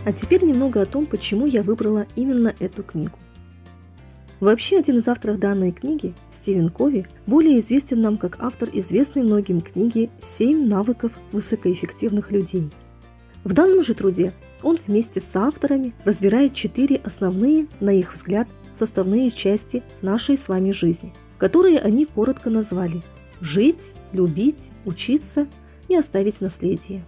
А 0.05 0.13
теперь 0.13 0.43
немного 0.43 0.81
о 0.81 0.85
том, 0.85 1.05
почему 1.05 1.47
я 1.47 1.63
выбрала 1.63 2.05
именно 2.15 2.53
эту 2.59 2.83
книгу. 2.83 3.17
Вообще, 4.39 4.77
один 4.77 4.99
из 4.99 5.07
авторов 5.07 5.39
данной 5.39 5.71
книги, 5.71 6.13
Стивен 6.31 6.69
Кови, 6.69 7.07
более 7.25 7.59
известен 7.59 8.01
нам 8.01 8.17
как 8.17 8.37
автор 8.39 8.69
известной 8.71 9.23
многим 9.23 9.61
книги 9.61 10.09
«Семь 10.21 10.67
навыков 10.67 11.11
высокоэффективных 11.31 12.31
людей». 12.31 12.69
В 13.43 13.53
данном 13.53 13.83
же 13.83 13.93
труде 13.95 14.33
он 14.63 14.77
вместе 14.85 15.21
с 15.21 15.35
авторами 15.35 15.93
разбирает 16.05 16.53
четыре 16.53 17.01
основные, 17.03 17.67
на 17.79 17.91
их 17.91 18.13
взгляд, 18.13 18.47
составные 18.77 19.31
части 19.31 19.83
нашей 20.01 20.37
с 20.37 20.47
вами 20.47 20.71
жизни, 20.71 21.13
которые 21.37 21.79
они 21.79 22.05
коротко 22.05 22.49
назвали 22.49 23.01
«жить», 23.41 23.93
«любить», 24.13 24.71
«учиться» 24.85 25.47
и 25.87 25.95
«оставить 25.95 26.41
наследие». 26.41 27.03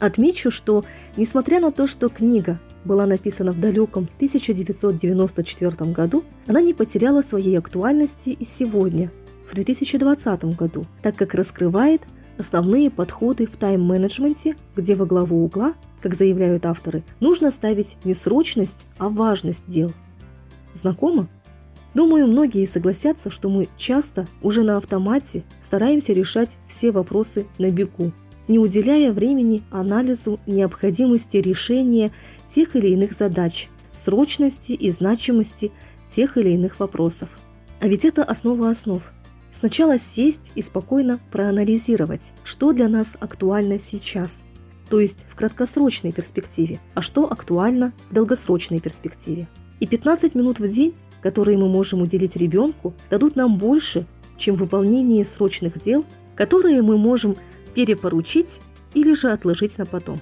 Отмечу, 0.00 0.50
что, 0.50 0.84
несмотря 1.16 1.60
на 1.60 1.70
то, 1.70 1.86
что 1.86 2.08
книга 2.08 2.58
была 2.84 3.06
написана 3.06 3.52
в 3.52 3.60
далеком 3.60 4.08
1994 4.16 5.92
году, 5.92 6.24
она 6.46 6.60
не 6.60 6.74
потеряла 6.74 7.22
своей 7.22 7.58
актуальности 7.58 8.30
и 8.30 8.44
сегодня, 8.44 9.10
в 9.50 9.54
2020 9.54 10.44
году, 10.56 10.86
так 11.02 11.16
как 11.16 11.34
раскрывает 11.34 12.02
основные 12.38 12.90
подходы 12.90 13.46
в 13.46 13.56
тайм-менеджменте, 13.56 14.56
где 14.74 14.94
во 14.94 15.06
главу 15.06 15.44
угла, 15.44 15.74
как 16.04 16.16
заявляют 16.16 16.66
авторы, 16.66 17.02
нужно 17.18 17.50
ставить 17.50 17.96
не 18.04 18.12
срочность, 18.12 18.84
а 18.98 19.08
важность 19.08 19.62
дел. 19.66 19.90
Знакомо? 20.74 21.28
Думаю, 21.94 22.26
многие 22.26 22.66
согласятся, 22.66 23.30
что 23.30 23.48
мы 23.48 23.68
часто 23.78 24.26
уже 24.42 24.64
на 24.64 24.76
автомате 24.76 25.44
стараемся 25.62 26.12
решать 26.12 26.58
все 26.68 26.92
вопросы 26.92 27.46
на 27.56 27.70
бегу, 27.70 28.12
не 28.48 28.58
уделяя 28.58 29.12
времени 29.12 29.62
анализу 29.70 30.38
необходимости 30.46 31.38
решения 31.38 32.10
тех 32.54 32.76
или 32.76 32.88
иных 32.88 33.14
задач, 33.14 33.70
срочности 33.94 34.72
и 34.72 34.90
значимости 34.90 35.72
тех 36.14 36.36
или 36.36 36.50
иных 36.50 36.80
вопросов. 36.80 37.30
А 37.80 37.88
ведь 37.88 38.04
это 38.04 38.22
основа 38.24 38.68
основ. 38.68 39.02
Сначала 39.58 39.98
сесть 39.98 40.52
и 40.54 40.60
спокойно 40.60 41.18
проанализировать, 41.32 42.20
что 42.42 42.74
для 42.74 42.88
нас 42.88 43.16
актуально 43.20 43.78
сейчас, 43.78 44.34
то 44.88 45.00
есть 45.00 45.18
в 45.28 45.34
краткосрочной 45.34 46.12
перспективе, 46.12 46.80
а 46.94 47.02
что 47.02 47.30
актуально 47.30 47.92
в 48.10 48.14
долгосрочной 48.14 48.80
перспективе. 48.80 49.48
И 49.80 49.86
15 49.86 50.34
минут 50.34 50.58
в 50.58 50.68
день, 50.68 50.94
которые 51.22 51.58
мы 51.58 51.68
можем 51.68 52.02
уделить 52.02 52.36
ребенку, 52.36 52.94
дадут 53.10 53.36
нам 53.36 53.56
больше, 53.58 54.06
чем 54.36 54.54
выполнение 54.54 55.24
срочных 55.24 55.82
дел, 55.82 56.04
которые 56.36 56.82
мы 56.82 56.98
можем 56.98 57.36
перепоручить 57.74 58.60
или 58.94 59.14
же 59.14 59.30
отложить 59.30 59.78
на 59.78 59.86
потом. 59.86 60.20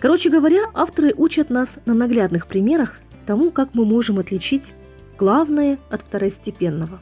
Короче 0.00 0.30
говоря, 0.30 0.64
авторы 0.74 1.14
учат 1.16 1.50
нас 1.50 1.70
на 1.86 1.94
наглядных 1.94 2.46
примерах 2.46 3.00
тому, 3.26 3.50
как 3.50 3.74
мы 3.74 3.84
можем 3.84 4.18
отличить 4.18 4.74
главное 5.18 5.78
от 5.90 6.02
второстепенного. 6.02 7.00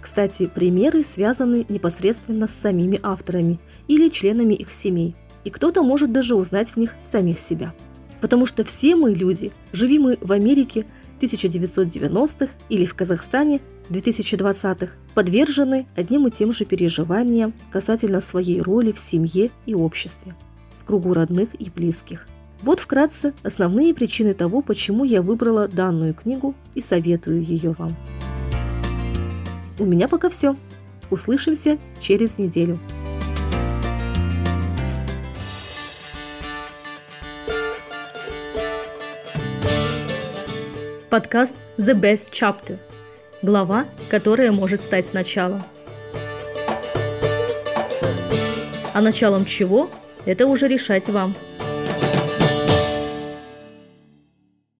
Кстати, 0.00 0.48
примеры 0.54 1.04
связаны 1.04 1.66
непосредственно 1.68 2.46
с 2.46 2.52
самими 2.52 3.00
авторами 3.02 3.58
или 3.88 4.08
членами 4.08 4.54
их 4.54 4.70
семей, 4.70 5.16
и 5.44 5.50
кто-то 5.50 5.82
может 5.82 6.12
даже 6.12 6.34
узнать 6.34 6.70
в 6.70 6.76
них 6.76 6.94
самих 7.10 7.38
себя. 7.38 7.74
Потому 8.20 8.46
что 8.46 8.64
все 8.64 8.96
мы 8.96 9.12
люди, 9.14 9.52
живи 9.72 9.98
мы 9.98 10.18
в 10.20 10.32
Америке 10.32 10.86
1990-х 11.20 12.48
или 12.68 12.86
в 12.86 12.94
Казахстане 12.94 13.60
2020-х, 13.90 14.92
подвержены 15.14 15.86
одним 15.94 16.26
и 16.26 16.30
тем 16.30 16.52
же 16.52 16.64
переживаниям 16.64 17.52
касательно 17.70 18.20
своей 18.20 18.60
роли 18.60 18.92
в 18.92 18.98
семье 18.98 19.50
и 19.66 19.74
обществе, 19.74 20.34
в 20.80 20.84
кругу 20.84 21.12
родных 21.12 21.48
и 21.58 21.70
близких. 21.70 22.26
Вот 22.62 22.80
вкратце 22.80 23.34
основные 23.42 23.92
причины 23.92 24.32
того, 24.32 24.62
почему 24.62 25.04
я 25.04 25.20
выбрала 25.20 25.68
данную 25.68 26.14
книгу 26.14 26.54
и 26.74 26.80
советую 26.80 27.42
ее 27.42 27.74
вам. 27.76 27.94
У 29.78 29.84
меня 29.84 30.08
пока 30.08 30.30
все. 30.30 30.56
Услышимся 31.10 31.78
через 32.00 32.38
неделю. 32.38 32.78
Подкаст 41.14 41.54
The 41.78 41.94
Best 41.94 42.30
Chapter. 42.32 42.76
Глава, 43.40 43.84
которая 44.10 44.50
может 44.50 44.80
стать 44.80 45.14
началом. 45.14 45.62
А 48.92 49.00
началом 49.00 49.44
чего– 49.44 49.88
это 50.26 50.48
уже 50.48 50.66
решать 50.66 51.08
вам– 51.08 51.36